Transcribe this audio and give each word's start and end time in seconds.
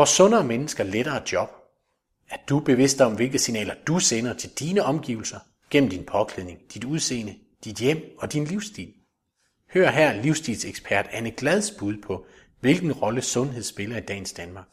Får 0.00 0.04
sundere 0.04 0.44
mennesker 0.44 0.84
lettere 0.84 1.22
job. 1.32 1.48
Er 2.30 2.36
du 2.48 2.60
bevidst 2.60 3.00
om, 3.00 3.14
hvilke 3.14 3.38
signaler 3.38 3.74
du 3.86 3.98
sender 3.98 4.34
til 4.34 4.50
dine 4.58 4.82
omgivelser 4.82 5.38
gennem 5.70 5.90
din 5.90 6.04
påklædning, 6.04 6.58
dit 6.74 6.84
udseende, 6.84 7.34
dit 7.64 7.76
hjem 7.76 7.98
og 8.18 8.32
din 8.32 8.44
livsstil? 8.44 8.92
Hør 9.72 9.90
her 9.90 10.22
livsstilsekspert 10.22 11.06
Anne 11.12 11.30
Glads 11.30 11.70
bud 11.78 11.96
på, 12.02 12.26
hvilken 12.60 12.92
rolle 12.92 13.22
sundhed 13.22 13.62
spiller 13.62 13.96
i 13.96 14.00
dagens 14.00 14.32
Danmark, 14.32 14.66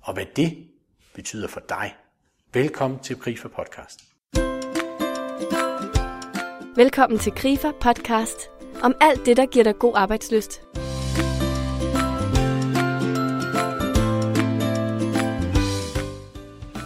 og 0.00 0.14
hvad 0.14 0.26
det 0.36 0.68
betyder 1.14 1.48
for 1.48 1.60
dig. 1.68 1.94
Velkommen 2.52 2.98
til 2.98 3.16
Grifer 3.16 3.48
Podcast. 3.48 4.00
Velkommen 6.76 7.18
til 7.18 7.32
Grifer 7.32 7.72
Podcast 7.80 8.50
om 8.82 8.94
alt 9.00 9.26
det, 9.26 9.36
der 9.36 9.46
giver 9.46 9.64
dig 9.64 9.78
god 9.78 9.92
arbejdsløst. 9.96 10.62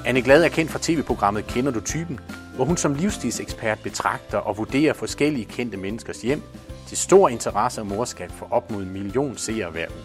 Anne 0.09 0.23
Glad 0.23 0.45
er 0.45 0.49
kendt 0.49 0.71
fra 0.71 0.79
tv-programmet 0.83 1.47
Kender 1.47 1.73
du 1.73 1.81
typen, 1.81 2.21
hvor 2.55 2.65
hun 2.65 2.77
som 2.77 2.95
livsstilsekspert 2.95 3.79
betragter 3.83 4.39
og 4.39 4.59
vurderer 4.59 4.93
forskellige 4.93 5.45
kendte 5.45 5.77
menneskers 5.77 6.23
hjem 6.23 6.43
til 6.87 6.99
stor 6.99 7.29
interesse 7.29 7.81
og 7.81 7.87
morskab 7.87 8.31
for 8.31 8.49
op 8.51 8.71
mod 8.71 8.83
en 8.83 8.91
million 8.91 9.37
seere 9.37 9.71
hver 9.71 9.87
uge. 9.89 10.05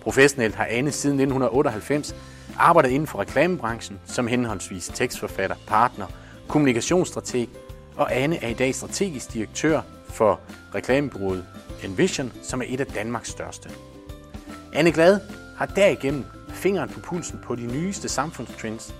Professionelt 0.00 0.54
har 0.54 0.64
Anne 0.64 0.92
siden 0.92 1.20
1998 1.20 2.14
arbejdet 2.58 2.90
inden 2.90 3.06
for 3.06 3.20
reklamebranchen 3.20 4.00
som 4.04 4.26
henholdsvis 4.26 4.90
tekstforfatter, 4.94 5.56
partner, 5.66 6.06
kommunikationsstrateg, 6.48 7.48
og 7.96 8.16
Anne 8.16 8.44
er 8.44 8.48
i 8.48 8.54
dag 8.54 8.74
strategisk 8.74 9.32
direktør 9.32 9.80
for 10.08 10.40
reklamebureauet 10.74 11.44
Envision, 11.84 12.32
som 12.42 12.60
er 12.60 12.66
et 12.68 12.80
af 12.80 12.86
Danmarks 12.86 13.28
største. 13.28 13.70
Anne 14.72 14.92
Glad 14.92 15.20
har 15.56 15.66
derigennem 15.66 16.24
fingeren 16.48 16.88
på 16.88 17.00
pulsen 17.00 17.38
på 17.42 17.54
de 17.54 17.66
nyeste 17.66 18.08
samfundstrends 18.08 18.94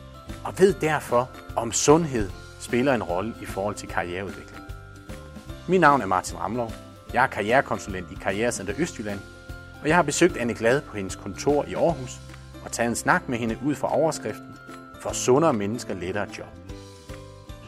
og 0.45 0.59
ved 0.59 0.73
derfor, 0.73 1.31
om 1.57 1.73
sundhed 1.73 2.31
spiller 2.61 2.95
en 2.95 3.03
rolle 3.03 3.35
i 3.43 3.45
forhold 3.45 3.75
til 3.75 3.89
karriereudvikling. 3.89 4.65
Mit 5.69 5.81
navn 5.81 6.01
er 6.01 6.07
Martin 6.07 6.39
Ramlov. 6.39 6.73
Jeg 7.13 7.23
er 7.23 7.27
karrierekonsulent 7.27 8.13
i 8.13 8.15
Karrierecenter 8.15 8.75
Østjylland, 8.79 9.21
og 9.83 9.89
jeg 9.89 9.97
har 9.97 10.03
besøgt 10.03 10.37
Anne 10.37 10.55
Glad 10.55 10.81
på 10.81 10.97
hendes 10.97 11.17
kontor 11.17 11.65
i 11.65 11.75
Aarhus 11.75 12.17
og 12.65 12.73
taget 12.73 12.89
en 12.89 12.97
snak 12.97 13.29
med 13.29 13.39
hende 13.39 13.59
ud 13.65 13.75
fra 13.75 13.97
overskriften 13.97 14.55
For 15.01 15.13
sundere 15.13 15.53
mennesker 15.53 15.95
lettere 15.95 16.27
job. 16.39 16.47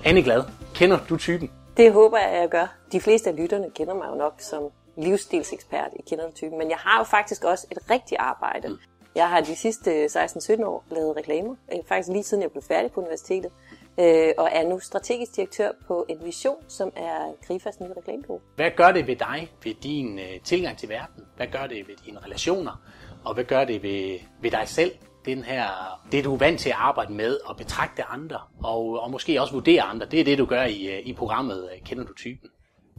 Anne 0.04 0.22
Glad, 0.22 0.42
kender 0.74 0.98
du 1.08 1.16
typen? 1.16 1.50
Det 1.76 1.92
håber 1.92 2.18
jeg, 2.18 2.28
at 2.28 2.40
jeg 2.40 2.48
gør. 2.48 2.66
De 2.92 3.00
fleste 3.00 3.30
af 3.30 3.36
lytterne 3.36 3.70
kender 3.74 3.94
mig 3.94 4.06
jo 4.10 4.14
nok 4.14 4.34
som 4.38 4.62
livsstilsekspert 4.96 5.90
i 5.96 6.02
Kender 6.08 6.30
typen, 6.34 6.58
men 6.58 6.70
jeg 6.70 6.78
har 6.78 6.98
jo 6.98 7.04
faktisk 7.04 7.44
også 7.44 7.66
et 7.70 7.90
rigtigt 7.90 8.20
arbejde. 8.20 8.68
Mm. 8.68 8.76
Jeg 9.14 9.28
har 9.28 9.40
de 9.40 9.56
sidste 9.56 10.04
16-17 10.04 10.64
år 10.64 10.84
lavet 10.90 11.16
reklamer, 11.16 11.54
øh, 11.72 11.78
faktisk 11.88 12.08
lige 12.08 12.22
siden 12.22 12.42
jeg 12.42 12.50
blev 12.50 12.62
færdig 12.62 12.92
på 12.92 13.00
universitetet, 13.00 13.52
øh, 14.00 14.32
og 14.38 14.48
er 14.52 14.68
nu 14.68 14.78
strategisk 14.78 15.36
direktør 15.36 15.70
på 15.86 16.06
en 16.08 16.18
vision, 16.24 16.56
som 16.68 16.92
er 16.96 17.46
Grifas 17.46 17.80
nye 17.80 17.92
reklamebureau. 17.96 18.40
Hvad 18.56 18.70
gør 18.76 18.92
det 18.92 19.06
ved 19.06 19.16
dig, 19.16 19.52
ved 19.64 19.74
din 19.82 20.18
øh, 20.18 20.40
tilgang 20.44 20.78
til 20.78 20.88
verden? 20.88 21.24
Hvad 21.36 21.46
gør 21.46 21.66
det 21.66 21.88
ved 21.88 21.94
dine 22.06 22.18
relationer? 22.24 22.82
Og 23.24 23.34
hvad 23.34 23.44
gør 23.44 23.64
det 23.64 23.82
ved, 23.82 24.18
ved 24.42 24.50
dig 24.50 24.68
selv? 24.68 24.92
Den 25.24 25.42
her, 25.42 25.66
det 26.12 26.24
du 26.24 26.34
er 26.34 26.38
vant 26.38 26.60
til 26.60 26.68
at 26.68 26.76
arbejde 26.78 27.12
med 27.12 27.38
og 27.44 27.56
betragte 27.56 28.02
andre, 28.02 28.40
og, 28.64 29.00
og 29.00 29.10
måske 29.10 29.40
også 29.40 29.52
vurdere 29.52 29.82
andre, 29.82 30.06
det 30.06 30.20
er 30.20 30.24
det 30.24 30.38
du 30.38 30.44
gør 30.44 30.64
i, 30.64 31.00
i 31.00 31.12
programmet 31.12 31.68
Kender 31.84 32.04
du 32.04 32.14
typen? 32.14 32.50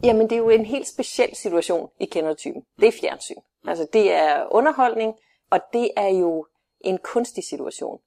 Jamen 0.04 0.22
det 0.22 0.32
er 0.32 0.38
jo 0.38 0.50
en 0.50 0.66
helt 0.66 0.88
speciel 0.88 1.36
situation 1.36 1.88
i 2.00 2.04
Kender 2.04 2.30
du 2.30 2.36
typen. 2.36 2.62
Det 2.80 2.88
er 2.88 2.92
fjernsyn. 3.00 3.34
Altså 3.66 3.86
det 3.92 4.12
er 4.12 4.44
underholdning, 4.50 5.14
og 5.52 5.60
det 5.72 5.90
er 5.96 6.08
jo 6.08 6.46
en 6.80 6.98
kunstig 6.98 7.44
situation. 7.44 7.98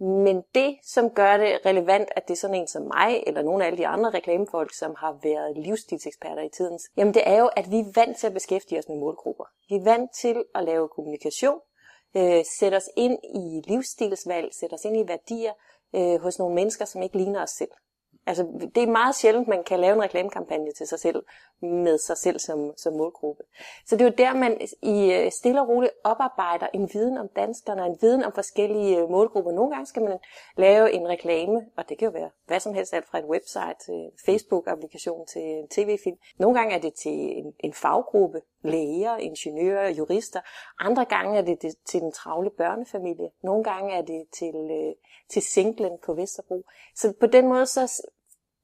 Men 0.00 0.42
det, 0.54 0.78
som 0.84 1.10
gør 1.10 1.36
det 1.36 1.66
relevant, 1.66 2.08
at 2.16 2.28
det 2.28 2.34
er 2.34 2.38
sådan 2.38 2.56
en 2.56 2.68
som 2.68 2.82
mig, 2.82 3.22
eller 3.26 3.42
nogle 3.42 3.64
af 3.64 3.66
alle 3.66 3.78
de 3.78 3.86
andre 3.86 4.10
reklamefolk, 4.10 4.74
som 4.74 4.94
har 4.98 5.18
været 5.22 5.56
livsstilseksperter 5.66 6.42
i 6.42 6.48
tidens, 6.48 6.82
jamen 6.96 7.14
det 7.14 7.22
er 7.26 7.38
jo, 7.38 7.46
at 7.56 7.70
vi 7.70 7.78
er 7.78 7.92
vant 7.94 8.16
til 8.16 8.26
at 8.26 8.34
beskæftige 8.34 8.78
os 8.78 8.88
med 8.88 8.96
målgrupper. 8.96 9.44
Vi 9.68 9.74
er 9.74 9.84
vant 9.84 10.10
til 10.20 10.44
at 10.54 10.64
lave 10.64 10.88
kommunikation, 10.88 11.60
øh, 12.16 12.44
sætte 12.58 12.76
os 12.76 12.88
ind 12.96 13.18
i 13.24 13.70
livsstilsvalg, 13.70 14.54
sætte 14.54 14.74
os 14.74 14.84
ind 14.84 14.96
i 14.96 15.08
værdier 15.08 15.52
øh, 15.94 16.20
hos 16.20 16.38
nogle 16.38 16.54
mennesker, 16.54 16.84
som 16.84 17.02
ikke 17.02 17.16
ligner 17.16 17.42
os 17.42 17.50
selv. 17.50 17.70
Altså, 18.28 18.68
det 18.74 18.82
er 18.82 18.86
meget 18.86 19.14
sjældent, 19.14 19.48
man 19.48 19.64
kan 19.64 19.80
lave 19.80 19.94
en 19.94 20.02
reklamekampagne 20.02 20.72
til 20.72 20.86
sig 20.86 20.98
selv, 20.98 21.22
med 21.62 21.98
sig 21.98 22.16
selv 22.16 22.38
som, 22.38 22.72
som 22.76 22.92
målgruppe. 22.92 23.42
Så 23.86 23.96
det 23.96 24.00
er 24.00 24.08
jo 24.08 24.14
der, 24.18 24.34
man 24.34 24.60
i 24.82 25.12
øh, 25.12 25.30
stille 25.30 25.60
og 25.60 25.68
roligt 25.68 25.92
oparbejder 26.04 26.66
en 26.74 26.90
viden 26.92 27.18
om 27.18 27.28
danskerne, 27.36 27.86
en 27.86 27.98
viden 28.00 28.24
om 28.24 28.32
forskellige 28.32 28.98
øh, 28.98 29.10
målgrupper. 29.10 29.52
Nogle 29.52 29.70
gange 29.70 29.86
skal 29.86 30.02
man 30.02 30.18
lave 30.56 30.92
en 30.92 31.08
reklame, 31.08 31.66
og 31.76 31.88
det 31.88 31.98
kan 31.98 32.06
jo 32.06 32.12
være 32.12 32.30
hvad 32.46 32.60
som 32.60 32.74
helst, 32.74 32.94
alt 32.94 33.06
fra 33.06 33.18
et 33.18 33.24
website 33.24 33.76
til 33.86 34.10
Facebook-applikation 34.26 35.26
til 35.26 35.42
en 35.42 35.68
tv-film. 35.68 36.16
Nogle 36.38 36.58
gange 36.58 36.74
er 36.74 36.80
det 36.80 36.94
til 36.94 37.12
en, 37.12 37.54
en 37.60 37.72
faggruppe, 37.72 38.40
læger, 38.62 39.16
ingeniører, 39.16 39.88
jurister. 39.90 40.40
Andre 40.78 41.04
gange 41.04 41.38
er 41.38 41.42
det, 41.42 41.74
til 41.86 42.00
den 42.00 42.12
travle 42.12 42.50
børnefamilie. 42.50 43.30
Nogle 43.42 43.64
gange 43.64 43.94
er 43.94 44.02
det 44.02 44.24
til, 44.38 44.54
til 45.30 45.42
singlen 45.42 45.98
på 46.04 46.14
Vesterbro. 46.14 46.64
Så 46.94 47.12
på 47.20 47.26
den 47.26 47.48
måde 47.48 47.66
så 47.66 48.02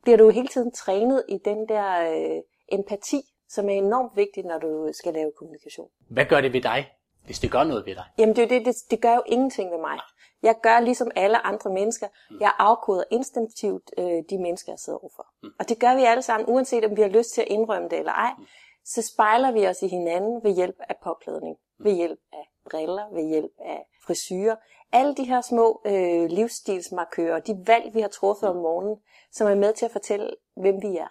bliver 0.04 0.16
du 0.16 0.30
hele 0.30 0.48
tiden 0.48 0.72
trænet 0.72 1.24
i 1.28 1.38
den 1.44 1.68
der 1.68 2.12
øh, 2.12 2.42
empati, 2.72 3.20
som 3.48 3.68
er 3.68 3.72
enormt 3.72 4.16
vigtig, 4.16 4.44
når 4.44 4.58
du 4.58 4.90
skal 4.92 5.12
lave 5.14 5.32
kommunikation. 5.38 5.88
Hvad 6.10 6.24
gør 6.24 6.40
det 6.40 6.52
ved 6.52 6.60
dig, 6.60 6.86
hvis 7.24 7.38
det 7.38 7.50
gør 7.50 7.64
noget 7.64 7.86
ved 7.86 7.94
dig? 7.94 8.04
Jamen 8.18 8.36
det, 8.36 8.50
det, 8.50 8.66
det, 8.66 8.76
det 8.90 9.00
gør 9.00 9.14
jo 9.14 9.22
ingenting 9.26 9.70
ved 9.70 9.80
mig. 9.80 9.98
Jeg 10.42 10.54
gør 10.62 10.80
ligesom 10.80 11.10
alle 11.16 11.46
andre 11.46 11.70
mennesker. 11.70 12.08
Mm. 12.30 12.40
Jeg 12.40 12.52
afkoder 12.58 13.04
instinktivt 13.10 13.90
øh, 13.98 14.22
de 14.30 14.38
mennesker, 14.38 14.72
jeg 14.72 14.78
sidder 14.78 14.98
overfor. 14.98 15.26
Mm. 15.42 15.48
Og 15.58 15.68
det 15.68 15.78
gør 15.78 15.94
vi 15.96 16.02
alle 16.02 16.22
sammen, 16.22 16.48
uanset 16.48 16.84
om 16.84 16.96
vi 16.96 17.02
har 17.02 17.08
lyst 17.08 17.34
til 17.34 17.40
at 17.40 17.48
indrømme 17.48 17.88
det 17.88 17.98
eller 17.98 18.12
ej. 18.12 18.32
Mm. 18.38 18.44
Så 18.84 19.10
spejler 19.14 19.52
vi 19.52 19.66
os 19.66 19.82
i 19.82 19.88
hinanden 19.88 20.44
ved 20.44 20.54
hjælp 20.54 20.76
af 20.88 20.96
påklædning, 21.04 21.56
mm. 21.78 21.84
ved 21.84 21.92
hjælp 21.92 22.20
af 22.32 22.44
briller, 22.70 23.14
ved 23.14 23.28
hjælp 23.28 23.52
af 23.58 23.86
frisyrer. 24.06 24.56
Alle 24.94 25.14
de 25.14 25.24
her 25.24 25.40
små 25.40 25.80
øh, 25.84 26.26
livsstilsmarkører, 26.30 27.40
de 27.40 27.62
valg, 27.66 27.94
vi 27.94 28.00
har 28.00 28.08
truffet 28.08 28.48
om 28.48 28.56
morgenen, 28.56 28.96
som 29.32 29.46
er 29.46 29.54
med 29.54 29.72
til 29.72 29.84
at 29.84 29.92
fortælle, 29.92 30.30
hvem 30.56 30.82
vi 30.82 30.96
er. 30.96 31.08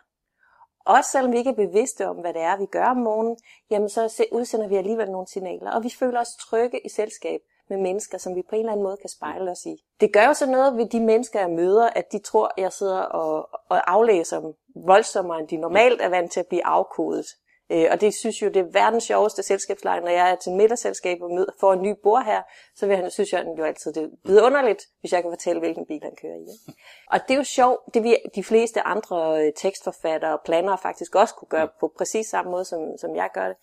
Også 0.85 1.09
selvom 1.11 1.31
vi 1.31 1.37
ikke 1.37 1.49
er 1.49 1.65
bevidste 1.65 2.07
om, 2.07 2.15
hvad 2.15 2.33
det 2.33 2.41
er, 2.41 2.57
vi 2.57 2.65
gør 2.65 2.85
om 2.85 2.97
morgenen, 2.97 3.37
jamen 3.71 3.89
så 3.89 4.25
udsender 4.31 4.67
vi 4.67 4.75
alligevel 4.75 5.11
nogle 5.11 5.27
signaler, 5.27 5.71
og 5.71 5.83
vi 5.83 5.89
føler 5.99 6.19
os 6.19 6.35
trygge 6.35 6.85
i 6.85 6.89
selskab 6.89 7.41
med 7.69 7.77
mennesker, 7.77 8.17
som 8.17 8.35
vi 8.35 8.41
på 8.49 8.55
en 8.55 8.59
eller 8.59 8.71
anden 8.71 8.83
måde 8.83 8.97
kan 8.97 9.09
spejle 9.09 9.51
os 9.51 9.65
i. 9.65 9.75
Det 10.01 10.13
gør 10.13 10.25
jo 10.27 10.33
så 10.33 10.51
noget 10.51 10.77
ved 10.77 10.85
de 10.89 10.99
mennesker, 10.99 11.39
jeg 11.39 11.49
møder, 11.49 11.89
at 11.89 12.11
de 12.11 12.19
tror, 12.19 12.51
jeg 12.57 12.73
sidder 12.73 13.01
og, 13.01 13.49
og 13.69 13.91
aflæser 13.91 14.39
dem 14.39 14.53
voldsommere, 14.75 15.39
end 15.39 15.47
de 15.47 15.57
normalt 15.57 16.01
er 16.01 16.09
vant 16.09 16.31
til 16.31 16.39
at 16.39 16.47
blive 16.47 16.65
afkodet. 16.65 17.25
Øh, 17.71 17.87
og 17.91 18.01
det 18.01 18.13
synes 18.13 18.41
jo, 18.41 18.47
det 18.47 18.57
er 18.57 18.71
verdens 18.71 19.03
sjoveste 19.03 19.43
selskabsleje, 19.43 20.01
når 20.01 20.09
jeg 20.09 20.31
er 20.31 20.35
til 20.35 20.51
middagsselskab 20.51 21.21
og 21.21 21.31
møder, 21.31 21.51
får 21.59 21.73
en 21.73 21.81
ny 21.81 21.95
bor 22.03 22.19
her, 22.19 22.41
så 22.75 22.87
vil 22.87 22.95
han, 22.95 23.11
synes 23.11 23.33
jeg 23.33 23.45
jo 23.57 23.63
altid, 23.63 23.93
det 23.93 24.03
er 24.03 24.07
vidunderligt, 24.23 24.83
hvis 24.99 25.13
jeg 25.13 25.21
kan 25.21 25.31
fortælle, 25.31 25.59
hvilken 25.59 25.85
bil 25.85 26.03
han 26.03 26.15
kører 26.21 26.35
i. 26.35 26.71
Og 27.11 27.19
det 27.27 27.33
er 27.33 27.37
jo 27.37 27.43
sjovt, 27.43 27.79
det 27.93 28.03
vil 28.03 28.17
de 28.35 28.43
fleste 28.43 28.81
andre 28.81 29.45
øh, 29.45 29.53
tekstforfattere 29.55 30.33
og 30.33 30.41
planere 30.45 30.77
faktisk 30.77 31.15
også 31.15 31.35
kunne 31.35 31.49
gøre 31.49 31.69
på 31.79 31.93
præcis 31.97 32.27
samme 32.27 32.51
måde, 32.51 32.65
som, 32.65 32.97
som 32.97 33.15
jeg 33.15 33.29
gør 33.33 33.47
det. 33.47 33.57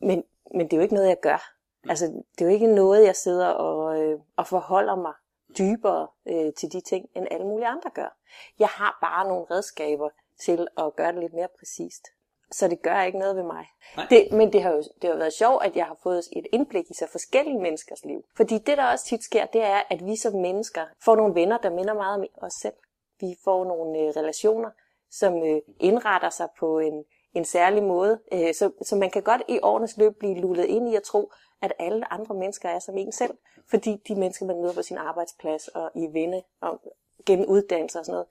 Men, 0.00 0.24
men 0.54 0.66
det 0.66 0.72
er 0.72 0.76
jo 0.76 0.82
ikke 0.82 0.94
noget, 0.94 1.08
jeg 1.08 1.20
gør. 1.20 1.52
Altså, 1.88 2.06
det 2.06 2.40
er 2.40 2.44
jo 2.44 2.52
ikke 2.52 2.74
noget, 2.74 3.04
jeg 3.04 3.16
sidder 3.16 3.48
og, 3.48 4.00
øh, 4.00 4.18
og 4.36 4.46
forholder 4.46 4.96
mig 4.96 5.12
dybere 5.58 6.08
øh, 6.28 6.52
til 6.52 6.72
de 6.72 6.80
ting, 6.80 7.08
end 7.16 7.26
alle 7.30 7.46
mulige 7.46 7.68
andre 7.68 7.90
gør. 7.94 8.16
Jeg 8.58 8.68
har 8.68 8.98
bare 9.00 9.28
nogle 9.28 9.46
redskaber 9.50 10.08
til 10.40 10.68
at 10.78 10.96
gøre 10.96 11.12
det 11.12 11.20
lidt 11.20 11.34
mere 11.34 11.48
præcist. 11.58 12.02
Så 12.52 12.68
det 12.68 12.82
gør 12.82 13.02
ikke 13.02 13.18
noget 13.18 13.36
ved 13.36 13.42
mig. 13.42 13.66
Det, 14.10 14.32
men 14.32 14.52
det 14.52 14.62
har 14.62 14.70
jo 14.70 14.82
det 15.02 15.10
har 15.10 15.16
været 15.16 15.32
sjovt, 15.32 15.64
at 15.64 15.76
jeg 15.76 15.84
har 15.84 15.98
fået 16.02 16.22
et 16.32 16.46
indblik 16.52 16.90
i 16.90 16.94
så 16.94 17.06
forskellige 17.10 17.58
menneskers 17.58 18.04
liv. 18.04 18.24
Fordi 18.36 18.58
det, 18.58 18.78
der 18.78 18.84
også 18.84 19.04
tit 19.04 19.24
sker, 19.24 19.46
det 19.46 19.62
er, 19.62 19.82
at 19.90 20.06
vi 20.06 20.16
som 20.16 20.34
mennesker 20.34 20.84
får 21.04 21.16
nogle 21.16 21.34
venner, 21.34 21.58
der 21.58 21.70
minder 21.70 21.94
meget 21.94 22.20
om 22.20 22.26
os 22.36 22.52
selv. 22.52 22.74
Vi 23.20 23.36
får 23.44 23.64
nogle 23.64 23.98
øh, 23.98 24.08
relationer, 24.08 24.70
som 25.10 25.46
øh, 25.46 25.60
indretter 25.80 26.30
sig 26.30 26.48
på 26.58 26.78
en, 26.78 27.04
en 27.34 27.44
særlig 27.44 27.82
måde. 27.82 28.20
Øh, 28.32 28.54
så, 28.54 28.70
så 28.82 28.96
man 28.96 29.10
kan 29.10 29.22
godt 29.22 29.42
i 29.48 29.58
årenes 29.62 29.96
løb 29.96 30.18
blive 30.18 30.40
lullet 30.40 30.64
ind 30.64 30.88
i 30.88 30.96
at 30.96 31.02
tro, 31.02 31.30
at 31.62 31.72
alle 31.78 32.12
andre 32.12 32.34
mennesker 32.34 32.68
er 32.68 32.78
som 32.78 32.98
en 32.98 33.12
selv. 33.12 33.34
Fordi 33.70 34.02
de 34.08 34.14
mennesker, 34.14 34.46
man 34.46 34.60
møder 34.60 34.74
på 34.74 34.82
sin 34.82 34.98
arbejdsplads 34.98 35.68
og 35.68 35.90
i 35.94 36.06
venne 36.12 36.42
og 36.60 36.80
gennem 37.26 37.46
uddannelse 37.48 37.98
og 37.98 38.04
sådan 38.04 38.12
noget, 38.12 38.26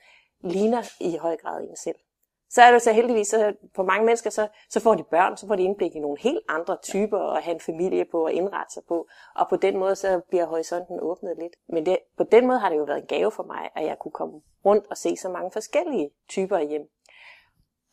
ligner 0.53 0.83
i 0.99 1.17
høj 1.17 1.37
grad 1.37 1.61
en 1.61 1.77
selv. 1.77 1.95
Så 2.55 2.61
er 2.61 2.71
det 2.71 2.81
så 2.81 2.91
heldigvis, 2.93 3.27
så 3.27 3.53
for 3.75 3.83
mange 3.83 4.05
mennesker, 4.05 4.29
så, 4.29 4.47
så 4.69 4.79
får 4.79 4.95
de 4.95 5.03
børn, 5.03 5.37
så 5.37 5.47
får 5.47 5.55
de 5.55 5.63
indblik 5.63 5.95
i 5.95 5.99
nogle 5.99 6.17
helt 6.19 6.39
andre 6.47 6.77
typer 6.83 7.19
at 7.19 7.43
have 7.43 7.53
en 7.53 7.59
familie 7.59 8.05
på 8.11 8.23
og 8.23 8.33
indrette 8.33 8.73
sig 8.73 8.83
på. 8.87 9.07
Og 9.35 9.49
på 9.49 9.55
den 9.55 9.77
måde, 9.77 9.95
så 9.95 10.21
bliver 10.29 10.45
horisonten 10.45 10.99
åbnet 11.01 11.37
lidt. 11.37 11.53
Men 11.69 11.85
det, 11.85 11.97
på 12.17 12.23
den 12.23 12.47
måde 12.47 12.59
har 12.59 12.69
det 12.69 12.77
jo 12.77 12.83
været 12.83 13.01
en 13.01 13.07
gave 13.07 13.31
for 13.31 13.43
mig, 13.43 13.69
at 13.75 13.85
jeg 13.85 13.97
kunne 13.99 14.11
komme 14.11 14.41
rundt 14.65 14.85
og 14.89 14.97
se 14.97 15.17
så 15.17 15.29
mange 15.29 15.51
forskellige 15.51 16.09
typer 16.29 16.59
hjem. 16.59 16.89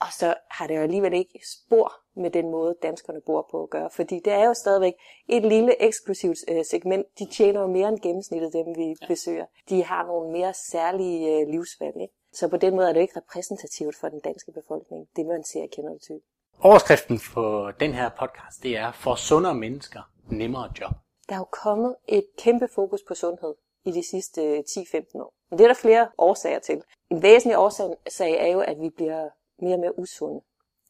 Og 0.01 0.13
så 0.13 0.35
har 0.51 0.67
det 0.67 0.77
jo 0.77 0.83
alligevel 0.83 1.13
ikke 1.13 1.41
spor 1.53 1.93
med 2.15 2.31
den 2.31 2.51
måde, 2.51 2.77
danskerne 2.83 3.21
bor 3.27 3.49
på 3.51 3.63
at 3.63 3.71
gøre. 3.71 3.91
Fordi 3.91 4.21
det 4.25 4.33
er 4.33 4.45
jo 4.45 4.55
stadigvæk 4.55 4.95
et 5.29 5.43
lille 5.43 5.83
eksklusivt 5.83 6.39
øh, 6.49 6.65
segment. 6.65 7.07
De 7.19 7.27
tjener 7.27 7.61
jo 7.61 7.67
mere 7.67 7.89
end 7.89 8.01
gennemsnittet, 8.01 8.53
dem 8.53 8.67
vi 8.77 8.97
ja. 9.01 9.07
besøger. 9.07 9.47
De 9.69 9.85
har 9.85 10.07
nogle 10.07 10.33
mere 10.33 10.55
særlige 10.55 11.41
øh, 11.41 11.49
livsvalg. 11.49 11.97
Ikke? 12.03 12.15
Så 12.33 12.49
på 12.49 12.57
den 12.57 12.77
måde 12.77 12.89
er 12.89 12.93
det 12.93 13.01
ikke 13.01 13.17
repræsentativt 13.17 13.97
for 13.97 14.09
den 14.09 14.21
danske 14.21 14.53
befolkning, 14.53 15.09
det 15.17 15.27
man 15.27 15.45
ser 15.45 15.67
kender 15.73 15.93
det 15.93 16.03
type. 16.03 16.21
Overskriften 16.61 17.19
for 17.19 17.71
den 17.71 17.93
her 17.93 18.09
podcast, 18.09 18.63
det 18.63 18.77
er 18.77 18.93
for 18.93 19.15
sundere 19.15 19.55
mennesker, 19.55 20.01
nemmere 20.31 20.73
job. 20.81 20.93
Der 21.29 21.35
er 21.35 21.39
jo 21.39 21.45
kommet 21.45 21.97
et 22.09 22.27
kæmpe 22.39 22.69
fokus 22.75 23.01
på 23.09 23.15
sundhed 23.15 23.55
i 23.85 23.91
de 23.91 24.09
sidste 24.09 24.59
10-15 24.59 25.21
år. 25.21 25.35
Men 25.51 25.59
det 25.59 25.65
er 25.65 25.69
der 25.69 25.75
flere 25.75 26.09
årsager 26.19 26.59
til. 26.59 26.83
En 27.11 27.23
væsentlig 27.23 27.59
årsag 27.59 28.33
er 28.39 28.47
jo, 28.47 28.61
at 28.61 28.81
vi 28.81 28.91
bliver 28.91 29.29
mere 29.59 29.75
og 29.75 29.81
mere 29.81 29.99
usunde. 29.99 30.41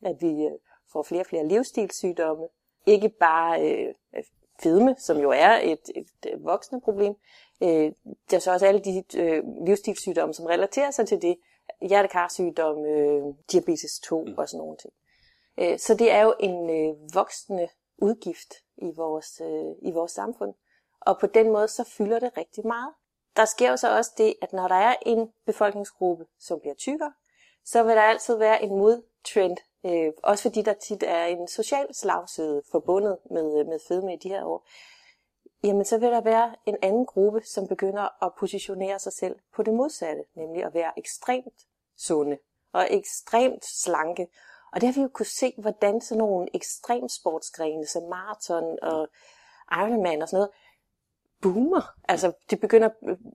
At 0.03 0.17
vi 0.21 0.45
øh, 0.45 0.59
får 0.93 1.03
flere 1.03 1.23
og 1.23 1.27
flere 1.27 1.49
livsstilssygdomme. 1.49 2.49
Ikke 2.87 3.09
bare 3.09 3.71
øh, 3.71 3.95
fedme, 4.63 4.95
som 4.99 5.19
jo 5.19 5.31
er 5.31 5.53
et, 5.63 5.91
et, 5.95 6.33
et 6.33 6.45
voksende 6.45 6.81
problem. 6.81 7.15
Øh, 7.63 7.93
der 8.31 8.37
er 8.37 8.41
så 8.41 8.53
også 8.53 8.67
alle 8.67 8.81
de 8.81 9.05
øh, 9.17 9.43
livsstilssygdomme, 9.67 10.35
som 10.35 10.47
relaterer 10.47 10.91
sig 10.91 11.09
til 11.09 11.23
det. 11.23 11.37
Hjertekarsygdom, 11.83 12.85
øh, 12.85 13.23
diabetes 13.53 14.01
2 14.01 14.25
mm. 14.25 14.35
og 14.39 14.49
sådan 14.49 14.59
nogle 14.59 14.77
ting. 14.77 14.93
Øh, 15.59 15.79
så 15.79 15.95
det 15.95 16.13
er 16.13 16.23
jo 16.23 16.35
en 16.41 16.71
øh, 16.71 17.15
voksende 17.15 17.69
udgift 17.99 18.55
i 18.77 18.91
vores, 18.97 19.41
øh, 19.41 19.89
i 19.89 19.93
vores 19.93 20.13
samfund. 20.13 20.55
Og 21.01 21.19
på 21.21 21.27
den 21.27 21.51
måde, 21.51 21.69
så 21.69 21.85
fylder 21.85 22.19
det 22.19 22.37
rigtig 22.37 22.67
meget. 22.67 22.95
Der 23.37 23.45
sker 23.45 23.71
jo 23.71 23.77
så 23.77 23.97
også 23.97 24.11
det, 24.19 24.35
at 24.43 24.53
når 24.53 24.69
der 24.69 24.75
er 24.75 24.95
en 25.07 25.33
befolkningsgruppe, 25.47 26.27
som 26.41 26.61
bliver 26.61 26.75
tykkere, 26.75 27.13
så 27.65 27.83
vil 27.83 27.97
der 27.97 28.03
altid 28.03 28.37
være 28.37 28.63
en 28.63 28.69
modtrend. 28.69 29.57
Øh, 29.87 30.13
også 30.23 30.43
fordi 30.43 30.63
der 30.63 30.73
tit 30.73 31.03
er 31.03 31.25
en 31.25 31.49
social 31.49 31.95
slagside 31.95 32.63
forbundet 32.71 33.19
med, 33.31 33.65
med 33.65 33.79
fedme 33.89 34.15
i 34.15 34.17
de 34.17 34.29
her 34.29 34.45
år. 34.45 34.67
Jamen 35.65 35.85
så 35.85 35.99
vil 35.99 36.09
der 36.09 36.21
være 36.21 36.55
en 36.67 36.77
anden 36.83 37.07
gruppe, 37.07 37.43
som 37.45 37.69
begynder 37.69 38.25
at 38.25 38.33
positionere 38.39 38.99
sig 38.99 39.13
selv 39.13 39.37
på 39.55 39.63
det 39.63 39.75
modsatte, 39.75 40.25
nemlig 40.35 40.65
at 40.65 40.75
være 40.75 40.99
ekstremt 40.99 41.67
sunde 41.97 42.39
og 42.73 42.87
ekstremt 42.91 43.65
slanke. 43.65 44.29
Og 44.73 44.81
det 44.81 44.89
har 44.89 44.95
vi 44.95 45.01
jo 45.01 45.09
kunne 45.09 45.27
se, 45.27 45.55
hvordan 45.59 46.01
sådan 46.01 46.19
nogle 46.19 46.49
ekstremsportsgrene 46.55 47.87
som 47.87 48.03
maraton 48.03 48.79
og 48.83 49.09
Ironman 49.73 50.23
og 50.23 50.29
sådan 50.29 50.37
noget, 50.37 50.51
boomer. 51.43 51.95
Altså, 52.09 52.33
det 52.51 52.61
begynder, 52.61 52.91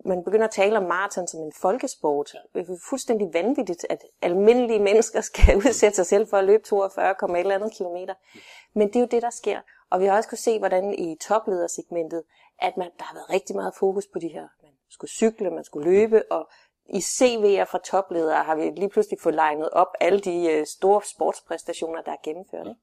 man 0.05 0.23
begynder 0.23 0.45
at 0.45 0.51
tale 0.51 0.77
om 0.77 0.83
maraton 0.83 1.27
som 1.27 1.39
en 1.39 1.53
folkesport. 1.61 2.35
Det 2.53 2.69
er 2.69 2.77
fuldstændig 2.89 3.33
vanvittigt, 3.33 3.85
at 3.89 4.03
almindelige 4.21 4.79
mennesker 4.79 5.21
skal 5.21 5.57
udsætte 5.65 5.95
sig 5.95 6.05
selv 6.05 6.27
for 6.27 6.37
at 6.37 6.45
løbe 6.45 6.63
42, 6.63 7.39
eller 7.39 7.55
andet 7.55 7.73
kilometer. 7.73 8.13
Men 8.73 8.87
det 8.87 8.95
er 8.95 8.99
jo 8.99 9.07
det, 9.11 9.21
der 9.21 9.29
sker. 9.29 9.59
Og 9.91 9.99
vi 9.99 10.05
har 10.05 10.17
også 10.17 10.29
kunne 10.29 10.37
se, 10.37 10.59
hvordan 10.59 10.93
i 10.93 11.15
topledersegmentet, 11.21 12.23
at 12.59 12.77
man, 12.77 12.89
der 12.97 13.03
har 13.03 13.15
været 13.15 13.29
rigtig 13.29 13.55
meget 13.55 13.73
fokus 13.79 14.07
på 14.13 14.19
de 14.19 14.27
her. 14.27 14.47
Man 14.63 14.71
skulle 14.89 15.11
cykle, 15.11 15.49
man 15.49 15.63
skulle 15.63 15.91
løbe, 15.91 16.31
og 16.31 16.49
i 16.89 16.97
CV'er 16.97 17.63
fra 17.63 17.79
topledere 17.85 18.43
har 18.43 18.55
vi 18.55 18.69
lige 18.69 18.89
pludselig 18.89 19.19
fået 19.21 19.35
legnet 19.35 19.69
op 19.69 19.87
alle 19.99 20.19
de 20.19 20.51
øh, 20.51 20.65
store 20.65 21.01
sportspræstationer, 21.03 22.01
der 22.01 22.11
er 22.11 22.21
gennemført. 22.23 22.67
Ikke? 22.67 22.81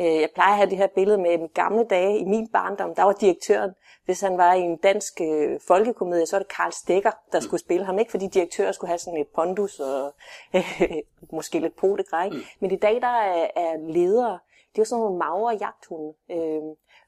Øh, 0.00 0.20
jeg 0.20 0.28
plejer 0.34 0.50
at 0.50 0.56
have 0.56 0.70
det 0.70 0.78
her 0.78 0.86
billede 0.94 1.18
med 1.18 1.38
i 1.38 1.46
gamle 1.54 1.84
dage, 1.84 2.18
i 2.18 2.24
min 2.24 2.48
barndom, 2.48 2.94
der 2.94 3.02
var 3.02 3.12
direktøren, 3.12 3.70
hvis 4.04 4.20
han 4.20 4.38
var 4.38 4.54
i 4.54 4.60
en 4.60 4.76
dansk 4.76 5.20
øh, 5.20 5.60
folkekomedie, 5.66 6.26
så 6.26 6.36
var 6.36 6.42
det 6.42 6.56
Karl 6.56 6.72
Stegger, 6.72 7.10
der 7.32 7.38
mm. 7.38 7.42
skulle 7.42 7.60
spille 7.60 7.84
ham, 7.84 7.98
ikke 7.98 8.10
fordi 8.10 8.26
direktøren 8.26 8.74
skulle 8.74 8.88
have 8.88 8.98
sådan 8.98 9.20
et 9.20 9.28
pondus 9.34 9.80
og 9.80 10.14
øh, 10.54 10.80
måske 11.32 11.58
lidt 11.58 11.76
potegrej. 11.76 12.28
Mm. 12.28 12.40
Men 12.60 12.70
i 12.70 12.76
dag, 12.76 13.00
der 13.00 13.06
er, 13.06 13.46
er 13.56 13.92
ledere, 13.92 14.38
det 14.72 14.78
er 14.78 14.82
jo 14.82 14.84
sådan 14.84 15.00
nogle 15.00 15.18
magre 15.18 15.58
jagthunde, 15.60 16.14
øh, 16.30 16.62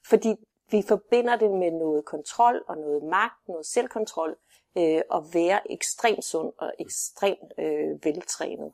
fordi 0.08 0.34
vi 0.70 0.82
forbinder 0.88 1.36
det 1.36 1.50
med 1.50 1.70
noget 1.70 2.04
kontrol 2.04 2.64
og 2.68 2.76
noget 2.76 3.02
magt, 3.02 3.48
noget 3.48 3.66
selvkontrol, 3.66 4.36
øh, 4.78 5.02
at 5.14 5.22
være 5.34 5.72
ekstremt 5.72 6.24
sund 6.24 6.52
og 6.58 6.72
ekstremt 6.78 7.52
øh, 7.58 8.04
veltrænet. 8.04 8.72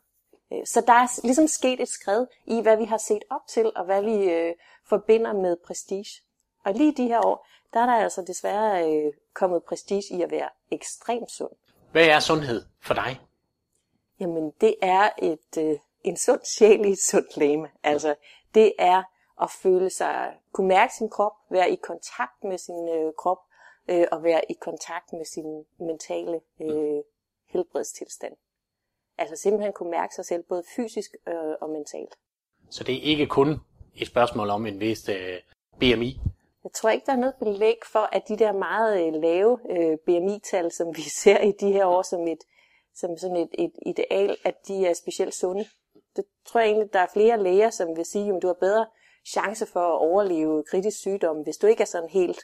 Øh, 0.52 0.66
så 0.66 0.80
der 0.86 0.92
er 0.92 1.20
ligesom 1.24 1.46
sket 1.46 1.80
et 1.80 1.88
skred 1.88 2.26
i, 2.46 2.60
hvad 2.60 2.76
vi 2.76 2.84
har 2.84 2.98
set 2.98 3.24
op 3.30 3.46
til, 3.48 3.72
og 3.76 3.84
hvad 3.84 4.02
vi 4.02 4.30
øh, 4.30 4.54
forbinder 4.88 5.32
med 5.32 5.56
prestige. 5.66 6.22
Og 6.64 6.74
lige 6.74 6.94
de 6.96 7.08
her 7.08 7.26
år, 7.26 7.46
der 7.74 7.80
er 7.80 7.86
der 7.86 7.92
altså 7.92 8.22
desværre 8.22 8.92
øh, 8.92 9.12
kommet 9.34 9.64
prestige 9.64 10.16
i 10.16 10.22
at 10.22 10.30
være 10.30 10.48
ekstremt 10.70 11.30
sund. 11.30 11.52
Hvad 11.92 12.06
er 12.06 12.20
sundhed 12.20 12.64
for 12.82 12.94
dig? 12.94 13.20
Jamen, 14.20 14.52
det 14.60 14.74
er 14.82 15.10
et, 15.18 15.58
øh, 15.58 15.78
en 16.04 16.16
sund 16.16 16.40
sjæl 16.44 16.84
i 16.84 16.90
et 16.90 16.98
sundt 16.98 17.36
læme. 17.36 17.68
Altså, 17.82 18.14
det 18.54 18.72
er 18.78 19.02
at 19.42 19.50
føle 19.50 19.90
sig, 19.90 20.34
kunne 20.52 20.68
mærke 20.68 20.94
sin 20.94 21.10
krop, 21.10 21.32
være 21.50 21.70
i 21.70 21.76
kontakt 21.76 22.44
med 22.44 22.58
sin 22.58 22.88
øh, 22.88 23.12
krop, 23.18 23.38
øh, 23.88 24.06
og 24.12 24.22
være 24.22 24.50
i 24.50 24.54
kontakt 24.60 25.12
med 25.12 25.24
sin 25.24 25.64
mentale 25.78 26.40
øh, 26.60 27.02
helbredstilstand. 27.46 28.36
Altså 29.18 29.36
simpelthen 29.36 29.72
kunne 29.72 29.90
mærke 29.90 30.14
sig 30.14 30.24
selv 30.24 30.42
både 30.42 30.62
fysisk 30.76 31.10
øh, 31.28 31.54
og 31.60 31.70
mentalt. 31.70 32.18
Så 32.70 32.84
det 32.84 32.94
er 32.94 33.02
ikke 33.02 33.26
kun 33.26 33.60
et 33.94 34.06
spørgsmål 34.06 34.50
om 34.50 34.66
en 34.66 34.80
vis 34.80 35.08
øh, 35.08 35.40
BMI? 35.78 36.20
Jeg 36.64 36.72
tror 36.72 36.90
ikke, 36.90 37.06
der 37.06 37.12
er 37.12 37.16
noget 37.16 37.34
belæg 37.38 37.78
for, 37.92 38.08
at 38.12 38.28
de 38.28 38.38
der 38.38 38.52
meget 38.52 39.06
øh, 39.06 39.22
lave 39.22 39.58
øh, 39.70 39.98
BMI-tal, 39.98 40.72
som 40.72 40.96
vi 40.96 41.02
ser 41.22 41.40
i 41.40 41.52
de 41.60 41.72
her 41.72 41.86
år 41.86 42.02
som, 42.02 42.28
et, 42.28 42.44
som 42.94 43.16
sådan 43.16 43.36
et, 43.36 43.50
et 43.58 43.72
ideal, 43.86 44.36
at 44.44 44.68
de 44.68 44.86
er 44.86 44.94
specielt 44.94 45.34
sunde. 45.34 45.66
Det 46.22 46.26
tror 46.46 46.60
jeg 46.60 46.68
egentlig, 46.68 46.92
der 46.92 46.98
er 46.98 47.06
flere 47.12 47.42
læger, 47.42 47.70
som 47.70 47.96
vil 47.96 48.04
sige, 48.04 48.34
at 48.36 48.42
du 48.42 48.46
har 48.46 48.56
bedre 48.60 48.86
chance 49.26 49.66
for 49.66 49.80
at 49.80 49.98
overleve 49.98 50.64
kritisk 50.70 50.98
sygdom, 50.98 51.36
hvis 51.36 51.56
du 51.56 51.66
ikke 51.66 51.82
er 51.82 51.86
sådan 51.86 52.08
helt 52.08 52.40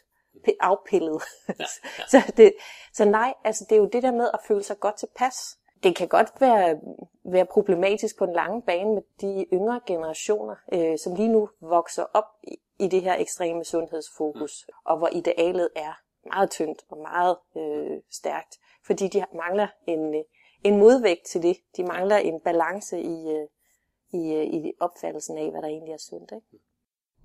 afpillet. 0.61 1.23
Ja, 1.49 1.55
ja. 1.59 2.07
så, 2.13 2.33
det, 2.37 2.55
så 2.93 3.05
nej, 3.05 3.35
altså 3.45 3.67
det 3.69 3.77
er 3.77 3.81
jo 3.81 3.89
det 3.93 4.03
der 4.03 4.13
med 4.13 4.31
at 4.35 4.41
føle 4.49 4.63
sig 4.63 4.81
godt 4.81 4.97
tilpas 4.97 5.59
det 5.85 5.97
kan 5.97 6.09
godt 6.09 6.33
være, 6.41 6.81
være 7.25 7.47
problematisk 7.47 8.19
på 8.19 8.27
den 8.27 8.35
lange 8.35 8.63
bane 8.63 8.95
med 8.95 9.03
de 9.21 9.47
yngre 9.53 9.81
generationer, 9.87 10.55
øh, 10.73 10.99
som 10.99 11.15
lige 11.15 11.29
nu 11.29 11.49
vokser 11.61 12.05
op 12.15 12.25
i, 12.43 12.57
i 12.79 12.89
det 12.89 13.03
her 13.03 13.15
ekstreme 13.15 13.65
sundhedsfokus, 13.65 14.65
mm. 14.69 14.75
og 14.85 14.99
hvor 14.99 15.09
idealet 15.13 15.69
er 15.77 15.93
meget 16.33 16.51
tyndt 16.51 16.83
og 16.91 16.99
meget 16.99 17.37
øh, 17.57 18.01
stærkt, 18.11 18.59
fordi 18.87 19.09
de 19.09 19.25
mangler 19.35 19.69
en, 19.87 20.25
en 20.65 20.79
modvægt 20.79 21.27
til 21.27 21.43
det. 21.43 21.57
De 21.77 21.85
mangler 21.85 22.17
en 22.17 22.41
balance 22.41 23.01
i, 23.01 23.31
øh, 23.31 23.49
i, 24.15 24.33
øh, 24.35 24.45
i 24.45 24.73
opfattelsen 24.81 25.39
af, 25.39 25.51
hvad 25.51 25.63
der 25.63 25.69
egentlig 25.69 25.93
er 25.93 25.99
sundt. 25.99 26.33
Ikke? 26.33 26.65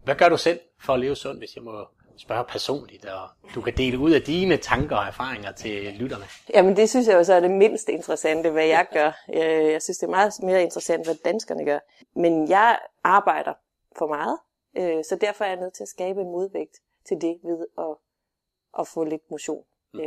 Hvad 0.03 0.15
gør 0.15 0.29
du 0.29 0.37
selv 0.37 0.59
for 0.81 0.93
at 0.93 0.99
leve 0.99 1.15
sundt, 1.15 1.39
hvis 1.39 1.55
jeg 1.55 1.63
må 1.63 1.85
spørge 2.17 2.43
personligt, 2.43 3.05
og 3.05 3.29
du 3.55 3.61
kan 3.61 3.77
dele 3.77 3.99
ud 3.99 4.11
af 4.11 4.21
dine 4.21 4.57
tanker 4.57 4.95
og 4.95 5.05
erfaringer 5.07 5.51
til 5.51 5.93
lytterne. 5.93 6.23
Jamen 6.53 6.75
det 6.75 6.89
synes 6.89 7.07
jeg 7.07 7.15
jo 7.15 7.23
så 7.23 7.33
er 7.33 7.39
det 7.39 7.51
mindst 7.51 7.89
interessante, 7.89 8.49
hvad 8.49 8.65
jeg 8.65 8.87
gør. 8.93 9.11
Jeg 9.73 9.81
synes, 9.81 9.97
det 9.97 10.07
er 10.07 10.11
meget 10.11 10.33
mere 10.43 10.63
interessant, 10.63 11.05
hvad 11.05 11.15
danskerne 11.25 11.65
gør. 11.65 11.79
Men 12.15 12.49
jeg 12.49 12.79
arbejder 13.03 13.53
for 13.97 14.07
meget, 14.07 14.37
øh, 14.77 15.03
så 15.03 15.17
derfor 15.21 15.43
er 15.43 15.49
jeg 15.49 15.59
nødt 15.59 15.73
til 15.73 15.83
at 15.83 15.89
skabe 15.89 16.21
en 16.21 16.31
modvægt 16.31 16.77
til 17.07 17.21
det 17.21 17.39
ved 17.43 17.67
at, 17.77 17.95
at 18.79 18.87
få 18.87 19.03
lidt 19.03 19.31
motion. 19.31 19.63
Mm. 19.93 20.01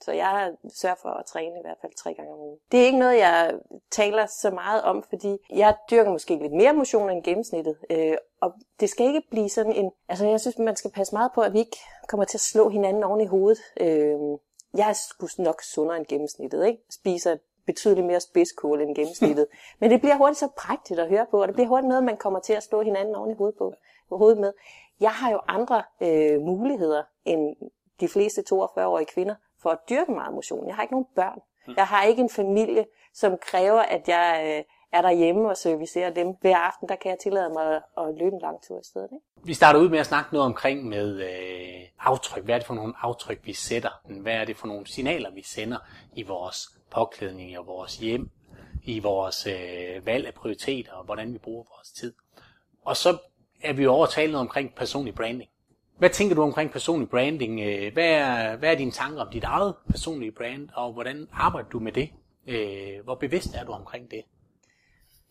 Så 0.00 0.12
jeg 0.12 0.52
sørger 0.74 0.96
for 1.02 1.08
at 1.08 1.26
træne 1.26 1.58
i 1.58 1.62
hvert 1.62 1.78
fald 1.80 1.92
tre 1.94 2.14
gange 2.14 2.32
om 2.32 2.38
ugen. 2.38 2.58
Det 2.72 2.80
er 2.80 2.84
ikke 2.84 2.98
noget, 2.98 3.18
jeg 3.18 3.58
taler 3.90 4.26
så 4.26 4.50
meget 4.50 4.82
om, 4.82 5.02
fordi 5.08 5.38
jeg 5.50 5.76
dyrker 5.90 6.10
måske 6.10 6.36
lidt 6.36 6.52
mere 6.52 6.72
motion 6.72 7.10
end 7.10 7.22
gennemsnittet. 7.22 7.76
Øh, 7.90 8.16
og 8.40 8.52
det 8.80 8.90
skal 8.90 9.06
ikke 9.06 9.22
blive 9.30 9.48
sådan 9.48 9.72
en... 9.72 9.90
Altså 10.08 10.26
jeg 10.26 10.40
synes, 10.40 10.58
man 10.58 10.76
skal 10.76 10.90
passe 10.90 11.14
meget 11.14 11.32
på, 11.34 11.40
at 11.40 11.52
vi 11.52 11.58
ikke 11.58 11.76
kommer 12.08 12.24
til 12.24 12.36
at 12.36 12.40
slå 12.40 12.68
hinanden 12.68 13.04
oven 13.04 13.20
i 13.20 13.26
hovedet. 13.26 13.58
Øh, 13.80 14.38
jeg 14.74 14.88
er 14.88 14.92
sgu 14.92 15.28
nok 15.38 15.62
sundere 15.62 15.96
end 15.96 16.06
gennemsnittet, 16.06 16.66
ikke? 16.66 16.82
Spiser 16.90 17.36
betydeligt 17.66 18.06
mere 18.06 18.20
spidskål 18.20 18.80
end 18.80 18.94
gennemsnittet. 18.94 19.46
Men 19.80 19.90
det 19.90 20.00
bliver 20.00 20.16
hurtigt 20.16 20.38
så 20.38 20.48
prægtigt 20.56 21.00
at 21.00 21.08
høre 21.08 21.26
på, 21.30 21.42
og 21.42 21.48
det 21.48 21.54
bliver 21.54 21.68
hurtigt 21.68 21.88
noget, 21.88 22.04
man 22.04 22.16
kommer 22.16 22.40
til 22.40 22.52
at 22.52 22.62
slå 22.62 22.82
hinanden 22.82 23.14
oven 23.14 23.30
i 23.30 23.34
hovedet, 23.34 23.58
på, 23.58 23.74
på 24.08 24.16
hovedet 24.16 24.38
med. 24.38 24.52
Jeg 25.00 25.10
har 25.10 25.30
jo 25.30 25.40
andre 25.48 25.82
øh, 26.00 26.40
muligheder 26.40 27.02
end 27.24 27.56
de 28.00 28.08
fleste 28.08 28.44
42-årige 28.52 29.06
kvinder 29.06 29.34
for 29.62 29.70
at 29.70 29.78
dyrke 29.90 30.12
meget 30.12 30.34
motion. 30.34 30.66
Jeg 30.66 30.74
har 30.74 30.82
ikke 30.82 30.94
nogen 30.94 31.06
børn. 31.16 31.38
Mm. 31.66 31.74
Jeg 31.76 31.86
har 31.86 32.04
ikke 32.04 32.22
en 32.22 32.30
familie, 32.30 32.86
som 33.14 33.38
kræver, 33.42 33.80
at 33.80 34.08
jeg 34.08 34.42
øh, 34.44 34.64
er 34.92 35.02
derhjemme 35.02 35.48
og 35.48 35.56
servicerer 35.56 36.10
dem. 36.10 36.26
Hver 36.40 36.56
aften, 36.56 36.88
der 36.88 36.96
kan 36.96 37.10
jeg 37.10 37.18
tillade 37.18 37.50
mig 37.52 37.76
at, 37.76 37.82
at 37.98 38.14
løbe 38.18 38.34
en 38.34 38.40
lang 38.40 38.62
tur 38.62 38.80
i 38.80 38.84
stedet. 38.84 39.08
Ikke? 39.12 39.46
Vi 39.46 39.54
starter 39.54 39.80
ud 39.80 39.88
med 39.88 39.98
at 39.98 40.06
snakke 40.06 40.32
noget 40.32 40.46
omkring 40.46 40.84
med 40.84 41.20
øh, 41.20 41.88
aftryk. 41.98 42.44
Hvad 42.44 42.54
er 42.54 42.58
det 42.58 42.66
for 42.66 42.74
nogle 42.74 42.94
aftryk, 43.00 43.40
vi 43.44 43.52
sætter? 43.52 43.90
Hvad 44.04 44.34
er 44.34 44.44
det 44.44 44.56
for 44.56 44.66
nogle 44.66 44.86
signaler, 44.86 45.30
vi 45.30 45.42
sender 45.42 45.78
i 46.16 46.22
vores 46.22 46.68
påklædning, 46.90 47.58
og 47.58 47.66
vores 47.66 47.96
hjem, 47.96 48.30
i 48.84 48.98
vores 48.98 49.46
øh, 49.46 50.06
valg 50.06 50.26
af 50.26 50.34
prioriteter, 50.34 50.92
og 50.92 51.04
hvordan 51.04 51.32
vi 51.32 51.38
bruger 51.38 51.64
vores 51.76 51.90
tid. 51.90 52.14
Og 52.84 52.96
så 52.96 53.18
er 53.62 53.72
vi 53.72 53.82
jo 53.82 53.92
over 53.92 54.06
tale 54.06 54.32
noget 54.32 54.40
omkring 54.40 54.74
personlig 54.74 55.14
branding. 55.14 55.49
Hvad 56.00 56.10
tænker 56.10 56.34
du 56.34 56.42
omkring 56.42 56.70
personlig 56.70 57.10
branding? 57.10 57.60
Øh, 57.60 57.92
hvad 57.92 58.10
er, 58.10 58.56
hvad 58.56 58.72
er 58.72 58.74
dine 58.74 58.90
tanker 58.90 59.20
om 59.20 59.30
dit 59.32 59.44
eget 59.44 59.74
personlige 59.90 60.32
brand, 60.32 60.68
og 60.74 60.92
hvordan 60.92 61.28
arbejder 61.32 61.68
du 61.68 61.78
med 61.78 61.92
det? 61.92 62.10
Øh, 62.46 63.04
hvor 63.04 63.14
bevidst 63.14 63.54
er 63.54 63.64
du 63.64 63.72
omkring 63.72 64.10
det? 64.10 64.24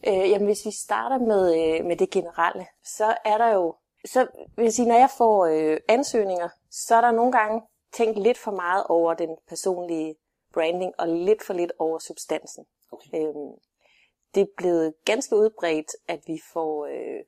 Øh, 0.08 0.30
jamen, 0.30 0.46
hvis 0.46 0.66
vi 0.66 0.72
starter 0.72 1.18
med, 1.18 1.44
øh, 1.60 1.86
med 1.86 1.98
det 1.98 2.10
generelle, 2.10 2.66
så 2.84 3.16
er 3.26 3.38
der 3.38 3.54
jo, 3.54 3.76
så 4.06 4.28
vil 4.56 4.64
jeg 4.64 4.74
sige, 4.74 4.88
når 4.88 4.96
jeg 4.96 5.10
får 5.18 5.46
øh, 5.46 5.78
ansøgninger, 5.88 6.50
så 6.72 6.96
er 6.96 7.02
der 7.02 7.12
nogle 7.12 7.32
gange 7.32 7.62
tænkt 7.94 8.20
lidt 8.20 8.38
for 8.38 8.52
meget 8.52 8.84
over 8.90 9.14
den 9.14 9.38
personlige 9.50 10.16
branding, 10.54 10.94
og 10.98 11.08
lidt 11.08 11.44
for 11.44 11.54
lidt 11.54 11.72
over 11.80 12.00
substansen. 12.00 12.66
Okay. 12.92 13.10
Øhm, 13.14 13.54
det 14.36 14.42
er 14.42 14.54
blevet 14.58 14.94
ganske 15.06 15.36
udbredt, 15.36 15.92
at 16.08 16.20
vi 16.28 16.40
får 16.54 16.86
øh, 16.86 16.92
øh, 16.92 17.24